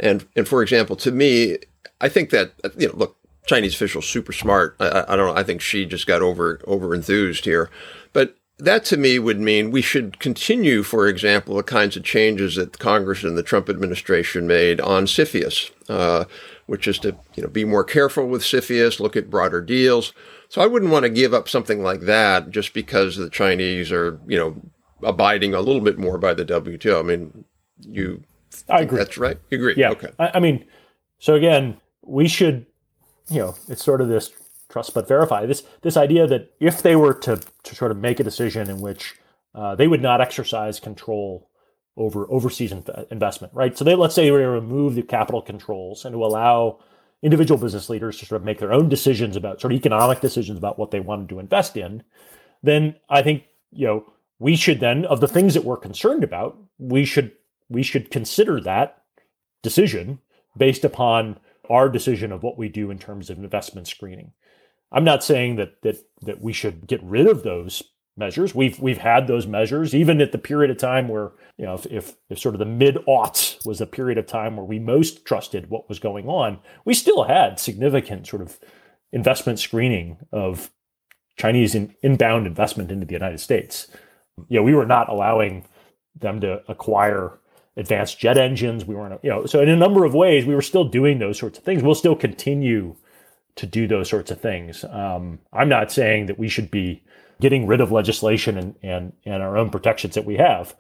And, 0.00 0.26
and 0.34 0.48
for 0.48 0.62
example, 0.62 0.96
to 0.96 1.12
me, 1.12 1.58
I 2.00 2.08
think 2.08 2.30
that, 2.30 2.52
you 2.76 2.88
know, 2.88 2.94
look, 2.96 3.17
Chinese 3.48 3.74
official 3.74 4.02
super 4.02 4.32
smart. 4.32 4.76
I, 4.78 5.04
I, 5.08 5.16
don't 5.16 5.26
know. 5.26 5.34
I 5.34 5.42
think 5.42 5.62
Xi 5.62 5.86
just 5.86 6.06
got 6.06 6.20
over 6.20 6.60
over 6.66 6.94
enthused 6.94 7.46
here, 7.46 7.70
but 8.12 8.36
that 8.58 8.84
to 8.86 8.98
me 8.98 9.18
would 9.18 9.40
mean 9.40 9.70
we 9.70 9.80
should 9.80 10.18
continue, 10.18 10.82
for 10.82 11.08
example, 11.08 11.56
the 11.56 11.62
kinds 11.62 11.96
of 11.96 12.04
changes 12.04 12.56
that 12.56 12.78
Congress 12.78 13.24
and 13.24 13.38
the 13.38 13.42
Trump 13.42 13.70
administration 13.70 14.46
made 14.46 14.80
on 14.82 15.06
CFIUS, 15.06 15.70
uh, 15.88 16.26
which 16.66 16.86
is 16.86 16.98
to 16.98 17.16
you 17.36 17.42
know 17.42 17.48
be 17.48 17.64
more 17.64 17.84
careful 17.84 18.26
with 18.26 18.42
CFIUS, 18.42 19.00
look 19.00 19.16
at 19.16 19.30
broader 19.30 19.62
deals. 19.62 20.12
So 20.50 20.60
I 20.60 20.66
wouldn't 20.66 20.92
want 20.92 21.04
to 21.04 21.10
give 21.10 21.32
up 21.32 21.48
something 21.48 21.82
like 21.82 22.00
that 22.02 22.50
just 22.50 22.74
because 22.74 23.16
the 23.16 23.30
Chinese 23.30 23.90
are 23.90 24.20
you 24.26 24.38
know 24.38 24.60
abiding 25.02 25.54
a 25.54 25.60
little 25.60 25.82
bit 25.82 25.98
more 25.98 26.18
by 26.18 26.34
the 26.34 26.44
WTO. 26.44 27.00
I 27.00 27.02
mean, 27.02 27.44
you. 27.80 28.22
I 28.68 28.80
agree. 28.82 28.98
That's 28.98 29.16
right. 29.16 29.38
You 29.50 29.56
agree? 29.56 29.74
Yeah. 29.78 29.90
Okay. 29.92 30.08
I, 30.18 30.32
I 30.34 30.40
mean, 30.40 30.66
so 31.18 31.34
again, 31.34 31.78
we 32.02 32.28
should 32.28 32.66
you 33.30 33.40
know, 33.40 33.54
it's 33.68 33.84
sort 33.84 34.00
of 34.00 34.08
this 34.08 34.32
trust 34.68 34.94
but 34.94 35.08
verify. 35.08 35.46
This 35.46 35.62
this 35.82 35.96
idea 35.96 36.26
that 36.26 36.52
if 36.60 36.82
they 36.82 36.96
were 36.96 37.14
to 37.14 37.40
to 37.64 37.74
sort 37.74 37.90
of 37.90 37.98
make 37.98 38.20
a 38.20 38.24
decision 38.24 38.68
in 38.70 38.80
which 38.80 39.16
uh, 39.54 39.74
they 39.74 39.88
would 39.88 40.02
not 40.02 40.20
exercise 40.20 40.80
control 40.80 41.48
over 41.96 42.30
overseas 42.30 42.72
investment, 43.10 43.52
right? 43.52 43.76
So 43.76 43.84
they 43.84 43.94
let's 43.94 44.14
say 44.14 44.30
they 44.30 44.30
remove 44.30 44.94
the 44.94 45.02
capital 45.02 45.42
controls 45.42 46.04
and 46.04 46.14
to 46.14 46.24
allow 46.24 46.78
individual 47.22 47.60
business 47.60 47.90
leaders 47.90 48.18
to 48.18 48.26
sort 48.26 48.40
of 48.40 48.44
make 48.44 48.60
their 48.60 48.72
own 48.72 48.88
decisions 48.88 49.34
about 49.34 49.60
sort 49.60 49.72
of 49.72 49.78
economic 49.78 50.20
decisions 50.20 50.56
about 50.56 50.78
what 50.78 50.92
they 50.92 51.00
wanted 51.00 51.28
to 51.28 51.40
invest 51.40 51.76
in, 51.76 52.04
then 52.62 52.94
I 53.08 53.22
think 53.22 53.44
you 53.72 53.86
know 53.86 54.12
we 54.38 54.54
should 54.54 54.80
then 54.80 55.04
of 55.06 55.20
the 55.20 55.28
things 55.28 55.54
that 55.54 55.64
we're 55.64 55.76
concerned 55.76 56.22
about, 56.22 56.56
we 56.78 57.04
should 57.04 57.32
we 57.68 57.82
should 57.82 58.10
consider 58.10 58.60
that 58.60 59.02
decision 59.62 60.20
based 60.56 60.84
upon 60.84 61.38
our 61.70 61.88
decision 61.88 62.32
of 62.32 62.42
what 62.42 62.58
we 62.58 62.68
do 62.68 62.90
in 62.90 62.98
terms 62.98 63.30
of 63.30 63.38
investment 63.38 63.88
screening. 63.88 64.32
I'm 64.90 65.04
not 65.04 65.24
saying 65.24 65.56
that 65.56 65.82
that 65.82 65.96
that 66.22 66.40
we 66.40 66.52
should 66.52 66.86
get 66.86 67.02
rid 67.02 67.26
of 67.26 67.42
those 67.42 67.82
measures. 68.16 68.54
We've 68.54 68.78
we've 68.80 68.98
had 68.98 69.26
those 69.26 69.46
measures 69.46 69.94
even 69.94 70.20
at 70.20 70.32
the 70.32 70.38
period 70.38 70.70
of 70.70 70.78
time 70.78 71.08
where 71.08 71.32
you 71.56 71.66
know 71.66 71.74
if 71.74 71.86
if, 71.86 72.16
if 72.28 72.38
sort 72.38 72.54
of 72.54 72.58
the 72.58 72.66
mid 72.66 72.96
aughts 73.06 73.64
was 73.64 73.80
a 73.80 73.86
period 73.86 74.18
of 74.18 74.26
time 74.26 74.56
where 74.56 74.64
we 74.64 74.78
most 74.78 75.24
trusted 75.24 75.70
what 75.70 75.88
was 75.88 75.98
going 75.98 76.26
on, 76.26 76.58
we 76.84 76.94
still 76.94 77.24
had 77.24 77.60
significant 77.60 78.26
sort 78.26 78.42
of 78.42 78.58
investment 79.12 79.58
screening 79.58 80.18
of 80.32 80.70
Chinese 81.36 81.74
in, 81.74 81.94
inbound 82.02 82.46
investment 82.46 82.90
into 82.90 83.06
the 83.06 83.14
United 83.14 83.40
States. 83.40 83.88
You 84.48 84.58
know, 84.58 84.62
we 84.64 84.74
were 84.74 84.86
not 84.86 85.08
allowing 85.08 85.64
them 86.16 86.40
to 86.40 86.62
acquire 86.68 87.38
advanced 87.78 88.18
jet 88.18 88.36
engines. 88.36 88.84
We 88.84 88.94
weren't, 88.94 89.18
you 89.22 89.30
know, 89.30 89.46
so 89.46 89.62
in 89.62 89.68
a 89.68 89.76
number 89.76 90.04
of 90.04 90.12
ways, 90.12 90.44
we 90.44 90.54
were 90.54 90.62
still 90.62 90.84
doing 90.84 91.18
those 91.18 91.38
sorts 91.38 91.58
of 91.58 91.64
things. 91.64 91.82
We'll 91.82 91.94
still 91.94 92.16
continue 92.16 92.96
to 93.54 93.66
do 93.66 93.86
those 93.86 94.08
sorts 94.10 94.30
of 94.30 94.40
things. 94.40 94.84
Um, 94.84 95.38
I'm 95.52 95.68
not 95.68 95.90
saying 95.90 96.26
that 96.26 96.38
we 96.38 96.48
should 96.48 96.70
be 96.70 97.02
getting 97.40 97.66
rid 97.66 97.80
of 97.80 97.92
legislation 97.92 98.58
and, 98.58 98.74
and, 98.82 99.12
and 99.24 99.42
our 99.42 99.56
own 99.56 99.70
protections 99.70 100.14
that 100.14 100.24
we 100.24 100.36
have, 100.36 100.74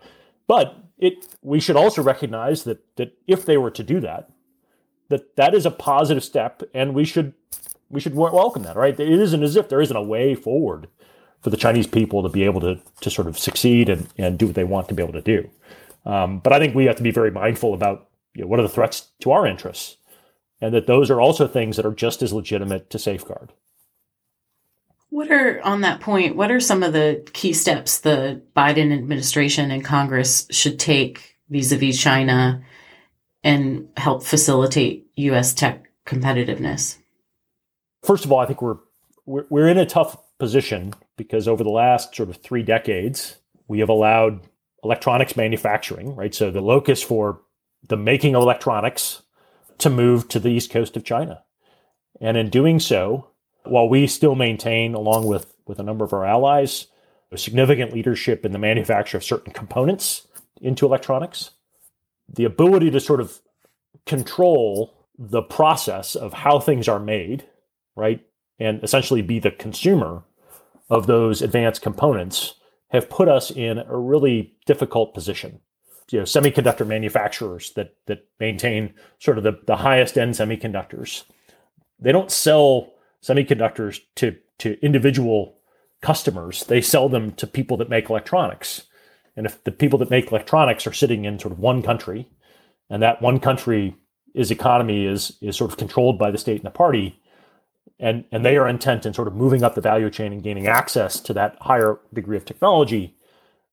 but 0.46 0.76
it 0.98 1.24
we 1.42 1.60
should 1.60 1.76
also 1.76 2.02
recognize 2.02 2.64
that 2.64 2.96
that 2.96 3.16
if 3.28 3.46
they 3.46 3.56
were 3.56 3.70
to 3.70 3.84
do 3.84 4.00
that, 4.00 4.30
that 5.08 5.36
that 5.36 5.54
is 5.54 5.64
a 5.64 5.70
positive 5.70 6.24
step, 6.24 6.62
and 6.74 6.94
we 6.94 7.04
should 7.04 7.32
we 7.88 8.00
should 8.00 8.16
welcome 8.16 8.64
that. 8.64 8.74
Right? 8.76 8.98
It 8.98 9.08
isn't 9.08 9.42
as 9.42 9.54
if 9.54 9.68
there 9.68 9.80
isn't 9.80 9.96
a 9.96 10.02
way 10.02 10.34
forward 10.34 10.88
for 11.40 11.50
the 11.50 11.56
Chinese 11.56 11.86
people 11.86 12.24
to 12.24 12.28
be 12.28 12.42
able 12.42 12.60
to 12.62 12.80
to 13.00 13.10
sort 13.10 13.28
of 13.28 13.38
succeed 13.38 13.88
and, 13.88 14.08
and 14.18 14.36
do 14.38 14.46
what 14.46 14.56
they 14.56 14.64
want 14.64 14.88
to 14.88 14.94
be 14.94 15.02
able 15.02 15.12
to 15.12 15.22
do. 15.22 15.48
Um, 16.04 16.38
but 16.40 16.52
I 16.52 16.58
think 16.58 16.74
we 16.74 16.86
have 16.86 16.96
to 16.96 17.02
be 17.02 17.10
very 17.10 17.30
mindful 17.30 17.74
about 17.74 18.08
you 18.34 18.42
know, 18.42 18.48
what 18.48 18.60
are 18.60 18.64
the 18.64 18.68
threats 18.68 19.10
to 19.20 19.32
our 19.32 19.46
interests, 19.46 19.96
and 20.60 20.74
that 20.74 20.86
those 20.86 21.10
are 21.10 21.20
also 21.20 21.46
things 21.46 21.76
that 21.76 21.86
are 21.86 21.94
just 21.94 22.22
as 22.22 22.32
legitimate 22.32 22.90
to 22.90 22.98
safeguard. 22.98 23.52
What 25.10 25.30
are 25.30 25.60
on 25.62 25.80
that 25.82 26.00
point? 26.00 26.36
What 26.36 26.50
are 26.50 26.60
some 26.60 26.82
of 26.82 26.92
the 26.92 27.26
key 27.32 27.52
steps 27.52 28.00
the 28.00 28.42
Biden 28.56 28.92
administration 28.92 29.70
and 29.70 29.84
Congress 29.84 30.46
should 30.50 30.78
take 30.78 31.36
vis-a-vis 31.48 31.98
China 31.98 32.62
and 33.42 33.88
help 33.96 34.22
facilitate 34.22 35.06
U.S. 35.16 35.54
tech 35.54 35.90
competitiveness? 36.04 36.98
First 38.02 38.24
of 38.24 38.32
all, 38.32 38.38
I 38.38 38.46
think 38.46 38.60
we're 38.60 38.78
we're, 39.24 39.44
we're 39.50 39.68
in 39.68 39.78
a 39.78 39.86
tough 39.86 40.16
position 40.38 40.94
because 41.16 41.48
over 41.48 41.64
the 41.64 41.70
last 41.70 42.14
sort 42.14 42.30
of 42.30 42.36
three 42.36 42.62
decades, 42.62 43.36
we 43.66 43.80
have 43.80 43.88
allowed 43.88 44.40
electronics 44.84 45.36
manufacturing, 45.36 46.14
right? 46.14 46.34
So 46.34 46.50
the 46.50 46.60
locus 46.60 47.02
for 47.02 47.40
the 47.86 47.96
making 47.96 48.34
of 48.34 48.42
electronics 48.42 49.22
to 49.78 49.90
move 49.90 50.28
to 50.28 50.40
the 50.40 50.48
east 50.48 50.70
coast 50.70 50.96
of 50.96 51.04
China. 51.04 51.42
And 52.20 52.36
in 52.36 52.50
doing 52.50 52.80
so, 52.80 53.28
while 53.64 53.88
we 53.88 54.06
still 54.06 54.34
maintain, 54.34 54.94
along 54.94 55.26
with, 55.26 55.54
with 55.66 55.78
a 55.78 55.84
number 55.84 56.04
of 56.04 56.12
our 56.12 56.24
allies, 56.24 56.86
a 57.30 57.38
significant 57.38 57.92
leadership 57.92 58.44
in 58.44 58.52
the 58.52 58.58
manufacture 58.58 59.16
of 59.16 59.24
certain 59.24 59.52
components 59.52 60.26
into 60.60 60.86
electronics, 60.86 61.50
the 62.28 62.44
ability 62.44 62.90
to 62.90 63.00
sort 63.00 63.20
of 63.20 63.40
control 64.06 64.94
the 65.18 65.42
process 65.42 66.14
of 66.14 66.32
how 66.32 66.58
things 66.58 66.88
are 66.88 67.00
made, 67.00 67.44
right? 67.96 68.24
And 68.58 68.82
essentially 68.82 69.22
be 69.22 69.38
the 69.38 69.50
consumer 69.50 70.24
of 70.90 71.06
those 71.06 71.42
advanced 71.42 71.82
components 71.82 72.54
have 72.88 73.10
put 73.10 73.28
us 73.28 73.50
in 73.50 73.78
a 73.78 73.96
really 73.96 74.54
difficult 74.66 75.14
position. 75.14 75.60
You 76.10 76.20
know, 76.20 76.24
semiconductor 76.24 76.86
manufacturers 76.86 77.72
that 77.72 77.94
that 78.06 78.26
maintain 78.40 78.94
sort 79.18 79.36
of 79.36 79.44
the, 79.44 79.58
the 79.66 79.76
highest 79.76 80.16
end 80.16 80.34
semiconductors, 80.34 81.24
they 82.00 82.12
don't 82.12 82.30
sell 82.30 82.92
semiconductors 83.22 84.00
to 84.16 84.36
to 84.58 84.82
individual 84.82 85.58
customers. 86.00 86.64
They 86.64 86.80
sell 86.80 87.08
them 87.08 87.32
to 87.32 87.46
people 87.46 87.76
that 87.76 87.90
make 87.90 88.08
electronics. 88.08 88.86
And 89.36 89.46
if 89.46 89.62
the 89.64 89.70
people 89.70 89.98
that 89.98 90.10
make 90.10 90.30
electronics 90.30 90.86
are 90.86 90.92
sitting 90.92 91.24
in 91.24 91.38
sort 91.38 91.52
of 91.52 91.58
one 91.58 91.82
country, 91.82 92.28
and 92.88 93.02
that 93.02 93.20
one 93.20 93.38
country 93.38 93.94
is 94.34 94.50
economy 94.50 95.04
is 95.04 95.36
is 95.42 95.56
sort 95.56 95.70
of 95.70 95.76
controlled 95.76 96.18
by 96.18 96.30
the 96.30 96.38
state 96.38 96.56
and 96.56 96.66
the 96.66 96.70
party, 96.70 97.20
and 98.00 98.24
and 98.30 98.44
they 98.44 98.56
are 98.56 98.68
intent 98.68 99.06
in 99.06 99.14
sort 99.14 99.28
of 99.28 99.34
moving 99.34 99.62
up 99.62 99.74
the 99.74 99.80
value 99.80 100.10
chain 100.10 100.32
and 100.32 100.42
gaining 100.42 100.66
access 100.66 101.20
to 101.20 101.32
that 101.34 101.56
higher 101.60 101.98
degree 102.12 102.36
of 102.36 102.44
technology, 102.44 103.16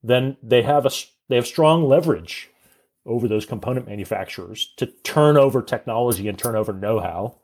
then 0.03 0.37
they 0.41 0.63
have 0.63 0.85
a 0.85 0.91
they 1.29 1.35
have 1.35 1.47
strong 1.47 1.83
leverage 1.87 2.49
over 3.05 3.27
those 3.27 3.45
component 3.45 3.87
manufacturers 3.87 4.73
to 4.77 4.87
turn 5.03 5.37
over 5.37 5.61
technology 5.61 6.27
and 6.27 6.39
turn 6.39 6.55
over 6.55 6.73
know-how 6.73 7.35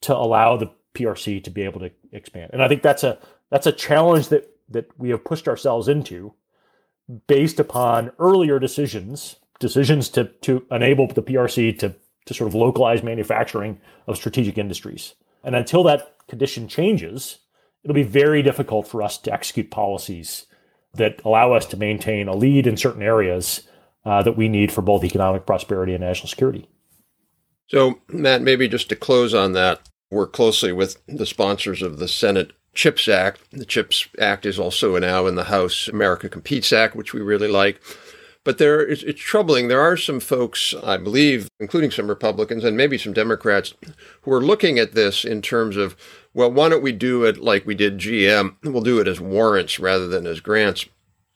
to 0.00 0.14
allow 0.14 0.56
the 0.56 0.70
PRC 0.94 1.42
to 1.44 1.50
be 1.50 1.62
able 1.62 1.80
to 1.80 1.90
expand. 2.12 2.50
And 2.52 2.62
I 2.62 2.68
think 2.68 2.82
that's 2.82 3.04
a 3.04 3.18
that's 3.50 3.66
a 3.66 3.72
challenge 3.72 4.28
that 4.28 4.48
that 4.68 4.88
we 4.98 5.10
have 5.10 5.24
pushed 5.24 5.48
ourselves 5.48 5.88
into 5.88 6.34
based 7.26 7.60
upon 7.60 8.10
earlier 8.18 8.58
decisions, 8.58 9.36
decisions 9.58 10.08
to 10.10 10.24
to 10.42 10.66
enable 10.70 11.06
the 11.08 11.22
PRC 11.22 11.78
to 11.80 11.94
to 12.26 12.34
sort 12.34 12.48
of 12.48 12.54
localize 12.54 13.02
manufacturing 13.02 13.80
of 14.06 14.16
strategic 14.16 14.58
industries. 14.58 15.14
And 15.44 15.56
until 15.56 15.82
that 15.84 16.11
condition 16.28 16.68
changes, 16.68 17.38
it'll 17.82 17.94
be 17.94 18.02
very 18.02 18.42
difficult 18.42 18.88
for 18.88 19.02
us 19.02 19.18
to 19.18 19.32
execute 19.32 19.70
policies 19.70 20.46
that 20.94 21.20
allow 21.24 21.52
us 21.52 21.66
to 21.66 21.76
maintain 21.76 22.28
a 22.28 22.36
lead 22.36 22.66
in 22.66 22.76
certain 22.76 23.02
areas 23.02 23.66
uh, 24.04 24.22
that 24.22 24.36
we 24.36 24.48
need 24.48 24.72
for 24.72 24.82
both 24.82 25.04
economic 25.04 25.46
prosperity 25.46 25.94
and 25.94 26.02
national 26.02 26.28
security. 26.28 26.68
So, 27.68 28.00
Matt, 28.08 28.42
maybe 28.42 28.68
just 28.68 28.88
to 28.90 28.96
close 28.96 29.32
on 29.32 29.52
that, 29.52 29.88
work 30.10 30.32
closely 30.32 30.72
with 30.72 30.98
the 31.06 31.24
sponsors 31.24 31.80
of 31.80 31.98
the 31.98 32.08
Senate 32.08 32.52
CHIPS 32.74 33.08
Act. 33.08 33.40
The 33.50 33.64
CHIPS 33.64 34.08
Act 34.18 34.44
is 34.46 34.58
also 34.58 34.98
now 34.98 35.26
in 35.26 35.36
the 35.36 35.44
House 35.44 35.88
America 35.88 36.28
Competes 36.28 36.72
Act, 36.72 36.94
which 36.94 37.14
we 37.14 37.20
really 37.20 37.48
like. 37.48 37.80
But 38.44 38.58
there, 38.58 38.80
it's, 38.80 39.02
it's, 39.04 39.20
troubling. 39.20 39.68
There 39.68 39.80
are 39.80 39.96
some 39.96 40.18
folks, 40.18 40.74
I 40.82 40.96
believe, 40.96 41.48
including 41.60 41.92
some 41.92 42.08
Republicans 42.08 42.64
and 42.64 42.76
maybe 42.76 42.98
some 42.98 43.12
Democrats, 43.12 43.74
who 44.22 44.32
are 44.32 44.42
looking 44.42 44.78
at 44.78 44.94
this 44.94 45.24
in 45.24 45.42
terms 45.42 45.76
of, 45.76 45.96
well, 46.34 46.50
why 46.50 46.68
don't 46.68 46.82
we 46.82 46.92
do 46.92 47.24
it 47.24 47.38
like 47.38 47.66
we 47.66 47.76
did 47.76 47.98
GM? 47.98 48.56
We'll 48.64 48.82
do 48.82 48.98
it 48.98 49.06
as 49.06 49.20
warrants 49.20 49.78
rather 49.78 50.08
than 50.08 50.26
as 50.26 50.40
grants, 50.40 50.86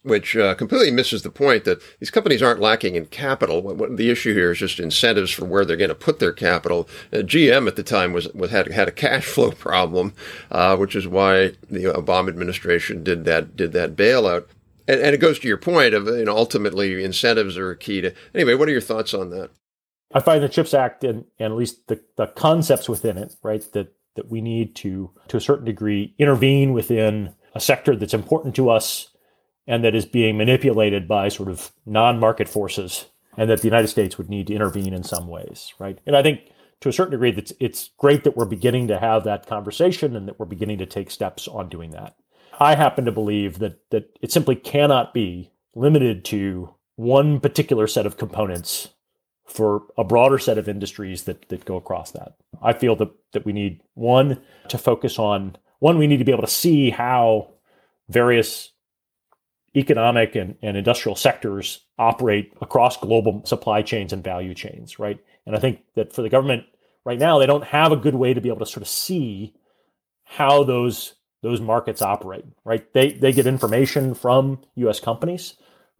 which 0.03 0.37
uh, 0.37 0.57
completely 0.57 0.91
misses 0.91 1.23
the 1.23 1.31
point 1.31 1.65
that 1.65 1.81
these 2.01 2.11
companies 2.11 2.43
aren't 2.43 2.61
lacking 2.61 2.97
in 2.97 3.07
capital. 3.07 3.63
What, 3.63 3.77
what, 3.77 3.97
the 3.97 4.11
issue 4.11 4.35
here 4.35 4.51
is 4.51 4.59
just 4.59 4.81
incentives 4.81 5.31
for 5.31 5.45
where 5.45 5.65
they're 5.65 5.77
going 5.77 5.91
to 5.91 5.95
put 5.95 6.19
their 6.19 6.33
capital. 6.33 6.89
Uh, 7.13 7.19
GM 7.19 7.69
at 7.69 7.77
the 7.77 7.85
time 7.85 8.15
was, 8.15 8.27
was 8.35 8.51
had 8.51 8.73
had 8.73 8.89
a 8.89 8.93
cash 8.93 9.25
flow 9.27 9.53
problem, 9.53 10.13
uh, 10.51 10.77
which 10.77 10.97
is 10.97 11.07
why 11.07 11.53
the 11.71 11.85
Obama 11.85 12.31
administration 12.31 13.05
did 13.05 13.25
that 13.27 13.55
did 13.55 13.71
that 13.75 13.95
bailout 13.95 14.47
and, 14.89 15.01
and 15.01 15.15
it 15.15 15.19
goes 15.19 15.39
to 15.39 15.49
your 15.49 15.57
point 15.57 15.95
of 15.95 16.07
you 16.07 16.25
know 16.25 16.37
ultimately 16.37 17.03
incentives 17.03 17.57
are 17.57 17.71
a 17.71 17.77
key 17.77 18.01
to 18.01 18.15
anyway 18.35 18.55
what 18.55 18.69
are 18.69 18.73
your 18.73 18.81
thoughts 18.81 19.15
on 19.15 19.31
that? 19.31 19.51
I 20.13 20.21
find 20.21 20.43
the 20.43 20.49
chips 20.49 20.73
act 20.73 21.03
and, 21.05 21.25
and 21.39 21.53
at 21.53 21.59
least 21.59 21.89
the, 21.89 22.01
the 22.17 22.29
concepts 22.29 22.89
within 22.89 23.19
it 23.19 23.35
right 23.43 23.63
that 23.73 23.93
that 24.15 24.31
we 24.31 24.41
need 24.41 24.75
to 24.77 25.11
to 25.29 25.37
a 25.37 25.41
certain 25.41 25.65
degree 25.65 26.15
intervene 26.19 26.73
within 26.73 27.35
a 27.55 27.61
sector 27.61 27.97
that's 27.97 28.15
important 28.15 28.55
to 28.57 28.71
us 28.71 29.09
and 29.67 29.85
that 29.85 29.95
is 29.95 30.07
being 30.07 30.37
manipulated 30.37 31.09
by 31.09 31.29
sort 31.29 31.49
of 31.49 31.73
non-market 31.85 32.49
forces 32.49 33.07
and 33.37 33.51
that 33.51 33.61
the 33.61 33.69
united 33.69 33.89
states 33.89 34.17
would 34.19 34.31
need 34.31 34.47
to 34.47 34.55
intervene 34.55 34.93
in 34.93 35.03
some 35.03 35.29
ways 35.29 35.75
right? 35.79 35.99
And 36.07 36.17
i 36.17 36.23
think 36.23 36.41
to 36.81 36.89
a 36.89 36.93
certain 36.93 37.13
degree 37.13 37.35
it's, 37.37 37.53
it's 37.61 37.91
great 37.99 38.25
that 38.25 38.37
we're 38.37 38.47
beginning 38.47 38.89
to 38.89 38.99
have 38.99 39.25
that 39.25 39.47
conversation 39.47 40.17
and 40.17 40.29
that 40.29 40.39
we're 40.39 40.47
beginning 40.47 40.79
to 40.79 40.87
take 40.87 41.11
steps 41.11 41.47
on 41.47 41.69
doing 41.69 41.91
that 41.91 42.17
I 42.59 42.75
happen 42.75 43.05
to 43.05 43.13
believe 43.13 43.59
that 43.59 43.91
that 43.91 44.19
it 44.21 44.33
simply 44.33 44.57
cannot 44.57 45.15
be 45.15 45.51
limited 45.75 46.25
to 46.27 46.75
one 46.97 47.41
particular 47.41 47.87
set 47.87 48.07
of 48.07 48.17
components 48.17 48.89
for 49.45 49.83
a 49.97 50.05
broader 50.05 50.39
set 50.39 50.59
of 50.59 50.69
industries 50.69 51.25
that 51.25 51.49
that 51.49 51.65
go 51.65 51.77
across 51.77 52.11
that. 52.13 52.37
I 52.63 52.73
feel 52.73 52.97
that 52.97 53.11
that 53.33 53.45
we 53.45 53.53
need 53.53 53.83
one 53.95 54.41
to 54.69 54.79
focus 54.79 55.19
on 55.19 55.57
one 55.79 55.99
we 55.99 56.07
need 56.07 56.19
to 56.19 56.25
be 56.25 56.33
able 56.33 56.43
to 56.43 56.49
see 56.49 56.91
how 56.91 57.53
various 58.09 58.73
economic 59.77 60.35
and, 60.35 60.57
and 60.63 60.77
industrial 60.77 61.17
sectors 61.17 61.85
operate 61.99 62.53
across 62.63 62.97
global 62.97 63.45
supply 63.45 63.83
chains 63.83 64.13
and 64.13 64.25
value 64.25 64.55
chains, 64.55 64.99
right? 64.99 65.21
And 65.45 65.55
I 65.55 65.59
think 65.59 65.81
that 65.95 66.15
for 66.15 66.23
the 66.23 66.31
government 66.31 66.65
right 67.05 67.19
now, 67.19 67.39
they 67.39 67.47
don't 67.47 67.65
have 67.65 67.93
a 67.93 67.97
good 67.97 68.15
way 68.15 68.33
to 68.33 68.41
be 68.41 68.49
able 68.49 68.61
to 68.61 68.67
sort 68.67 68.83
of 68.83 68.89
see 68.89 69.55
how 70.25 70.65
those 70.65 71.15
those 71.43 71.61
markets 71.61 72.03
operate, 72.03 72.45
right? 72.65 72.93
They 72.93 73.13
they 73.13 73.33
get 73.33 73.47
information 73.47 74.15
from 74.15 74.61
US 74.77 75.01
companies, 75.01 75.55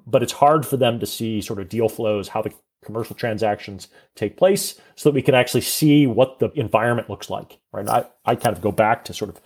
but 0.07 0.23
it's 0.23 0.33
hard 0.33 0.67
for 0.67 0.77
them 0.77 0.99
to 1.01 1.07
see 1.07 1.41
sort 1.41 1.61
of 1.61 1.69
deal 1.69 1.89
flows, 1.89 2.29
how 2.29 2.43
the 2.43 2.53
commercial 2.85 3.17
transactions 3.17 3.89
take 4.15 4.37
place 4.37 4.81
so 4.95 5.09
that 5.09 5.15
we 5.15 5.23
can 5.23 5.35
actually 5.35 5.61
see 5.61 6.07
what 6.07 6.39
the 6.39 6.51
environment 6.55 7.11
looks 7.11 7.29
like, 7.29 7.59
right? 7.73 7.89
I, 7.89 8.07
I 8.25 8.37
kind 8.37 8.57
of 8.57 8.63
go 8.63 8.71
back 8.73 9.05
to 9.07 9.15
sort 9.15 9.29
of 9.29 9.41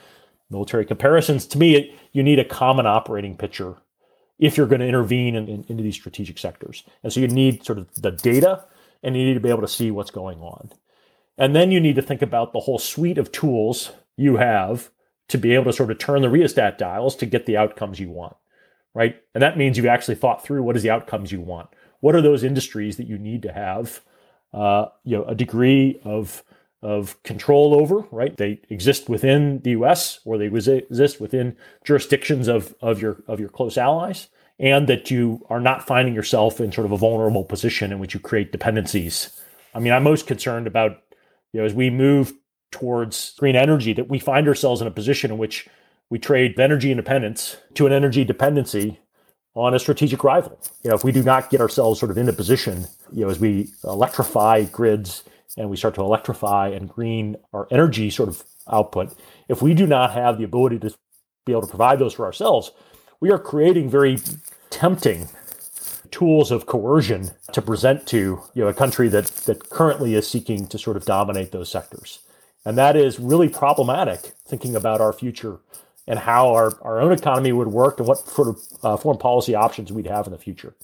military 0.51 0.85
comparisons. 0.85 1.47
To 1.47 1.59
me, 1.59 1.97
you 2.13 2.23
need 2.23 2.39
a 2.39 2.45
common 2.45 2.87
operating 2.87 3.37
picture 3.37 3.77
if 4.39 4.57
you're 4.57 4.67
going 4.67 4.81
to 4.81 4.89
intervene 4.89 5.35
in, 5.35 5.49
in, 5.49 5.65
into 5.69 5.83
these 5.83 5.95
strategic 5.95 6.39
sectors. 6.39 6.85
And 7.03 7.13
so 7.13 7.21
you 7.21 7.29
need 7.29 7.65
sort 7.65 7.79
of 7.79 7.93
the 7.95 8.11
data 8.11 8.65
and 9.03 9.17
you 9.17 9.25
need 9.25 9.35
to 9.35 9.41
be 9.41 9.51
able 9.51 9.63
to 9.63 9.69
see 9.69 9.91
what's 9.91 10.11
going 10.11 10.41
on. 10.41 10.71
And 11.39 11.57
then 11.57 11.71
you 11.71 11.81
need 11.81 11.97
to 11.97 12.03
think 12.03 12.21
about 12.21 12.53
the 12.53 12.61
whole 12.61 12.79
suite 12.79 13.19
of 13.19 13.33
tools 13.33 13.93
you 14.17 14.37
have 14.37 14.91
to 15.31 15.39
be 15.39 15.55
able 15.55 15.65
to 15.65 15.73
sort 15.73 15.91
of 15.91 15.99
turn 15.99 16.23
the 16.23 16.29
rheostat 16.29 16.77
dials 16.77 17.15
to 17.17 17.27
get 17.27 17.47
the 17.47 17.57
outcomes 17.57 18.01
you 18.01 18.11
want, 18.11 18.37
right? 18.95 19.17
And 19.35 19.43
that 19.43 19.57
means 19.57 19.77
you've 19.77 19.87
actually 19.87 20.17
thought 20.17 20.45
through 20.45 20.63
what 20.63 20.77
is 20.77 20.83
the 20.83 20.91
outcomes 20.91 21.31
you 21.31 21.41
want. 21.41 21.69
What 22.01 22.15
are 22.15 22.23
those 22.23 22.43
industries 22.43 22.97
that 22.97 23.07
you 23.07 23.17
need 23.17 23.43
to 23.43 23.53
have, 23.53 24.01
uh, 24.53 24.87
you 25.05 25.17
know, 25.17 25.25
a 25.25 25.35
degree 25.35 26.01
of 26.05 26.43
of 26.83 27.23
control 27.25 27.75
over, 27.75 28.07
right? 28.11 28.35
They 28.39 28.59
exist 28.71 29.11
within 29.11 29.61
the 29.61 29.71
U.S. 29.73 30.21
or 30.25 30.39
they 30.39 30.47
exist 30.47 31.21
within 31.21 31.57
jurisdictions 31.85 32.49
of 32.49 32.75
of 32.81 33.01
your 33.01 33.23
of 33.29 33.39
your 33.39 33.51
close 33.51 33.77
allies, 33.77 34.29
and 34.59 34.89
that 34.89 35.11
you 35.11 35.47
are 35.49 35.61
not 35.61 35.87
finding 35.87 36.15
yourself 36.15 36.61
in 36.61 36.73
sort 36.73 36.87
of 36.87 36.93
a 36.93 36.97
vulnerable 36.97 37.45
position 37.45 37.93
in 37.93 37.99
which 37.99 38.15
you 38.15 38.21
create 38.21 38.51
dependencies. 38.51 39.41
I 39.75 39.79
mean, 39.79 39.93
I'm 39.93 40.03
most 40.03 40.27
concerned 40.27 40.67
about 40.67 41.03
you 41.53 41.61
know 41.61 41.67
as 41.67 41.75
we 41.75 41.91
move 41.91 42.33
towards 42.71 43.35
green 43.39 43.57
energy 43.57 43.93
that 43.93 44.09
we 44.09 44.19
find 44.19 44.49
ourselves 44.49 44.81
in 44.81 44.87
a 44.87 44.91
position 44.91 45.31
in 45.31 45.39
which 45.39 45.69
we 46.09 46.19
trade 46.19 46.59
energy 46.59 46.91
independence 46.91 47.57
to 47.75 47.87
an 47.87 47.93
energy 47.93 48.25
dependency 48.25 48.99
on 49.55 49.75
a 49.75 49.79
strategic 49.79 50.23
rival. 50.23 50.59
You 50.83 50.91
know, 50.91 50.97
if 50.97 51.05
we 51.05 51.13
do 51.13 51.23
not 51.23 51.51
get 51.51 51.61
ourselves 51.61 51.99
sort 51.99 52.11
of 52.11 52.19
in 52.19 52.29
a 52.29 52.33
position, 52.33 52.87
you 53.13 53.25
know, 53.25 53.31
as 53.31 53.41
we 53.41 53.69
electrify 53.85 54.65
grids 54.65 55.25
and 55.57 55.69
we 55.69 55.77
start 55.77 55.95
to 55.97 56.03
electrify 56.03 56.69
and 56.69 56.89
green 56.89 57.37
our 57.53 57.67
energy 57.71 58.11
sort 58.11 58.29
of 58.29 58.45
output, 58.71 59.17
if 59.49 59.63
we 59.63 59.75
do 59.75 59.87
not 59.87 60.13
have 60.13 60.39
the 60.39 60.45
ability 60.45 60.79
to 60.79 60.95
be 61.47 61.53
able 61.53 61.63
to 61.63 61.69
provide 61.69 61.99
those 61.99 62.15
for 62.15 62.25
ourselves, 62.25 62.71
we 63.21 63.31
are 63.31 63.39
creating 63.39 63.91
very 63.91 64.19
tempting 64.71 65.29
tools 66.11 66.51
of 66.51 66.67
coercion 66.67 67.31
to 67.53 67.63
present 67.63 68.07
to 68.07 68.43
you 68.55 68.63
know 68.63 68.69
a 68.69 68.75
country 68.75 69.09
that 69.09 69.27
that 69.47 69.69
currently 69.71 70.15
is 70.15 70.27
seeking 70.27 70.67
to 70.67 70.79
sort 70.79 70.97
of 70.97 71.05
dominate 71.05 71.53
those 71.53 71.69
sectors. 71.69 72.21
And 72.65 72.77
that 72.77 72.97
is 72.97 73.19
really 73.19 73.49
problematic 73.49 74.35
thinking 74.47 74.77
about 74.77 75.01
our 75.01 75.13
future 75.13 75.61
and 76.07 76.19
how 76.19 76.53
our, 76.53 76.79
our 76.83 77.01
own 77.01 77.13
economy 77.13 77.53
would 77.53 77.69
work 77.69 77.99
and 77.99 78.07
what 78.07 78.19
sort 78.19 78.49
of 78.49 78.59
uh, 78.83 78.97
foreign 78.97 79.19
policy 79.19 79.55
options 79.55 79.93
we'd 79.93 80.07
have 80.07 80.27
in 80.27 80.33
the 80.33 80.39
future. 80.39 80.75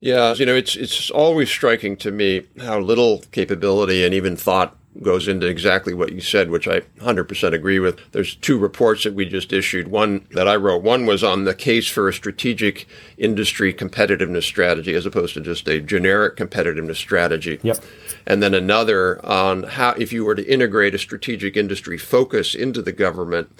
Yeah, 0.00 0.34
you 0.34 0.46
know, 0.46 0.54
it's 0.54 0.76
it's 0.76 1.10
always 1.10 1.48
striking 1.48 1.96
to 1.98 2.12
me 2.12 2.46
how 2.58 2.78
little 2.78 3.24
capability 3.32 4.04
and 4.04 4.14
even 4.14 4.36
thought 4.36 4.77
goes 5.02 5.28
into 5.28 5.46
exactly 5.46 5.94
what 5.94 6.12
you 6.12 6.20
said, 6.20 6.50
which 6.50 6.66
I 6.66 6.80
100% 7.00 7.52
agree 7.52 7.78
with. 7.78 8.00
There's 8.12 8.34
two 8.34 8.58
reports 8.58 9.04
that 9.04 9.14
we 9.14 9.24
just 9.24 9.52
issued. 9.52 9.88
One 9.88 10.26
that 10.32 10.48
I 10.48 10.56
wrote, 10.56 10.82
one 10.82 11.06
was 11.06 11.22
on 11.22 11.44
the 11.44 11.54
case 11.54 11.88
for 11.88 12.08
a 12.08 12.12
strategic 12.12 12.86
industry 13.16 13.72
competitiveness 13.72 14.44
strategy 14.44 14.94
as 14.94 15.06
opposed 15.06 15.34
to 15.34 15.40
just 15.40 15.68
a 15.68 15.80
generic 15.80 16.36
competitiveness 16.36 16.96
strategy. 16.96 17.60
Yep. 17.62 17.84
And 18.26 18.42
then 18.42 18.54
another 18.54 19.24
on 19.24 19.64
how, 19.64 19.90
if 19.92 20.12
you 20.12 20.24
were 20.24 20.34
to 20.34 20.52
integrate 20.52 20.94
a 20.94 20.98
strategic 20.98 21.56
industry 21.56 21.98
focus 21.98 22.54
into 22.54 22.82
the 22.82 22.92
government, 22.92 23.50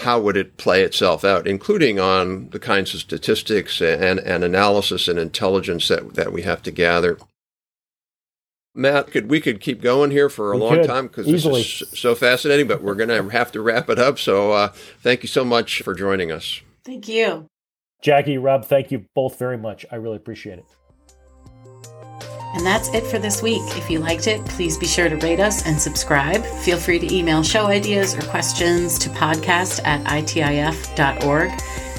how 0.00 0.20
would 0.20 0.36
it 0.36 0.58
play 0.58 0.82
itself 0.82 1.24
out, 1.24 1.46
including 1.46 1.98
on 1.98 2.50
the 2.50 2.58
kinds 2.58 2.92
of 2.92 3.00
statistics 3.00 3.80
and, 3.80 4.20
and 4.20 4.44
analysis 4.44 5.08
and 5.08 5.18
intelligence 5.18 5.88
that, 5.88 6.14
that 6.14 6.32
we 6.32 6.42
have 6.42 6.62
to 6.62 6.70
gather. 6.70 7.18
Matt, 8.76 9.10
could 9.10 9.30
we 9.30 9.40
could 9.40 9.60
keep 9.60 9.80
going 9.80 10.10
here 10.10 10.28
for 10.28 10.52
a 10.52 10.56
we 10.56 10.62
long 10.62 10.74
could, 10.76 10.86
time 10.86 11.06
because 11.06 11.26
this 11.26 11.44
is 11.44 11.98
so 11.98 12.14
fascinating, 12.14 12.66
but 12.66 12.82
we're 12.82 12.94
going 12.94 13.08
to 13.08 13.28
have 13.30 13.50
to 13.52 13.60
wrap 13.60 13.88
it 13.88 13.98
up. 13.98 14.18
So 14.18 14.52
uh, 14.52 14.68
thank 15.00 15.22
you 15.22 15.28
so 15.28 15.44
much 15.44 15.82
for 15.82 15.94
joining 15.94 16.30
us. 16.30 16.60
Thank 16.84 17.08
you. 17.08 17.48
Jackie, 18.02 18.38
Rob, 18.38 18.64
thank 18.64 18.90
you 18.90 19.06
both 19.14 19.38
very 19.38 19.58
much. 19.58 19.86
I 19.90 19.96
really 19.96 20.16
appreciate 20.16 20.58
it. 20.58 20.66
And 22.54 22.64
that's 22.64 22.88
it 22.94 23.04
for 23.04 23.18
this 23.18 23.42
week. 23.42 23.62
If 23.76 23.90
you 23.90 23.98
liked 23.98 24.26
it, 24.28 24.44
please 24.46 24.78
be 24.78 24.86
sure 24.86 25.08
to 25.08 25.16
rate 25.16 25.40
us 25.40 25.66
and 25.66 25.78
subscribe. 25.78 26.42
Feel 26.44 26.78
free 26.78 26.98
to 26.98 27.14
email 27.14 27.42
show 27.42 27.66
ideas 27.66 28.14
or 28.14 28.22
questions 28.22 28.98
to 29.00 29.10
podcast 29.10 29.84
at 29.84 30.02
itif.org. 30.04 31.50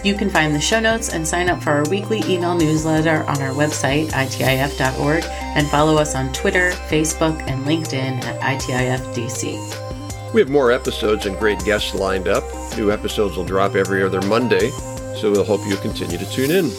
You 0.04 0.16
can 0.16 0.30
find 0.30 0.54
the 0.54 0.62
show 0.62 0.80
notes 0.80 1.10
and 1.10 1.28
sign 1.28 1.50
up 1.50 1.62
for 1.62 1.72
our 1.72 1.90
weekly 1.90 2.22
email 2.26 2.56
newsletter 2.56 3.24
on 3.24 3.42
our 3.42 3.52
website, 3.52 4.10
itif.org, 4.12 5.24
and 5.26 5.68
follow 5.68 5.98
us 5.98 6.16
on 6.16 6.32
Twitter, 6.34 6.72
Facebook, 6.88 7.40
and 7.48 7.66
LinkedIn 7.66 8.24
at 8.24 8.40
ITIFDC. 8.42 10.34
We 10.34 10.42
have 10.42 10.50
more 10.50 10.72
episodes 10.72 11.26
and 11.26 11.38
great 11.38 11.60
guests 11.66 11.94
lined 11.96 12.28
up. 12.28 12.44
New 12.78 12.92
episodes 12.92 13.38
will 13.38 13.46
drop 13.46 13.76
every 13.76 14.04
other 14.04 14.22
Monday, 14.24 14.70
so 15.20 15.32
we'll 15.32 15.46
hope 15.46 15.66
you 15.66 15.78
continue 15.78 16.18
to 16.18 16.30
tune 16.32 16.52
in. 16.52 16.72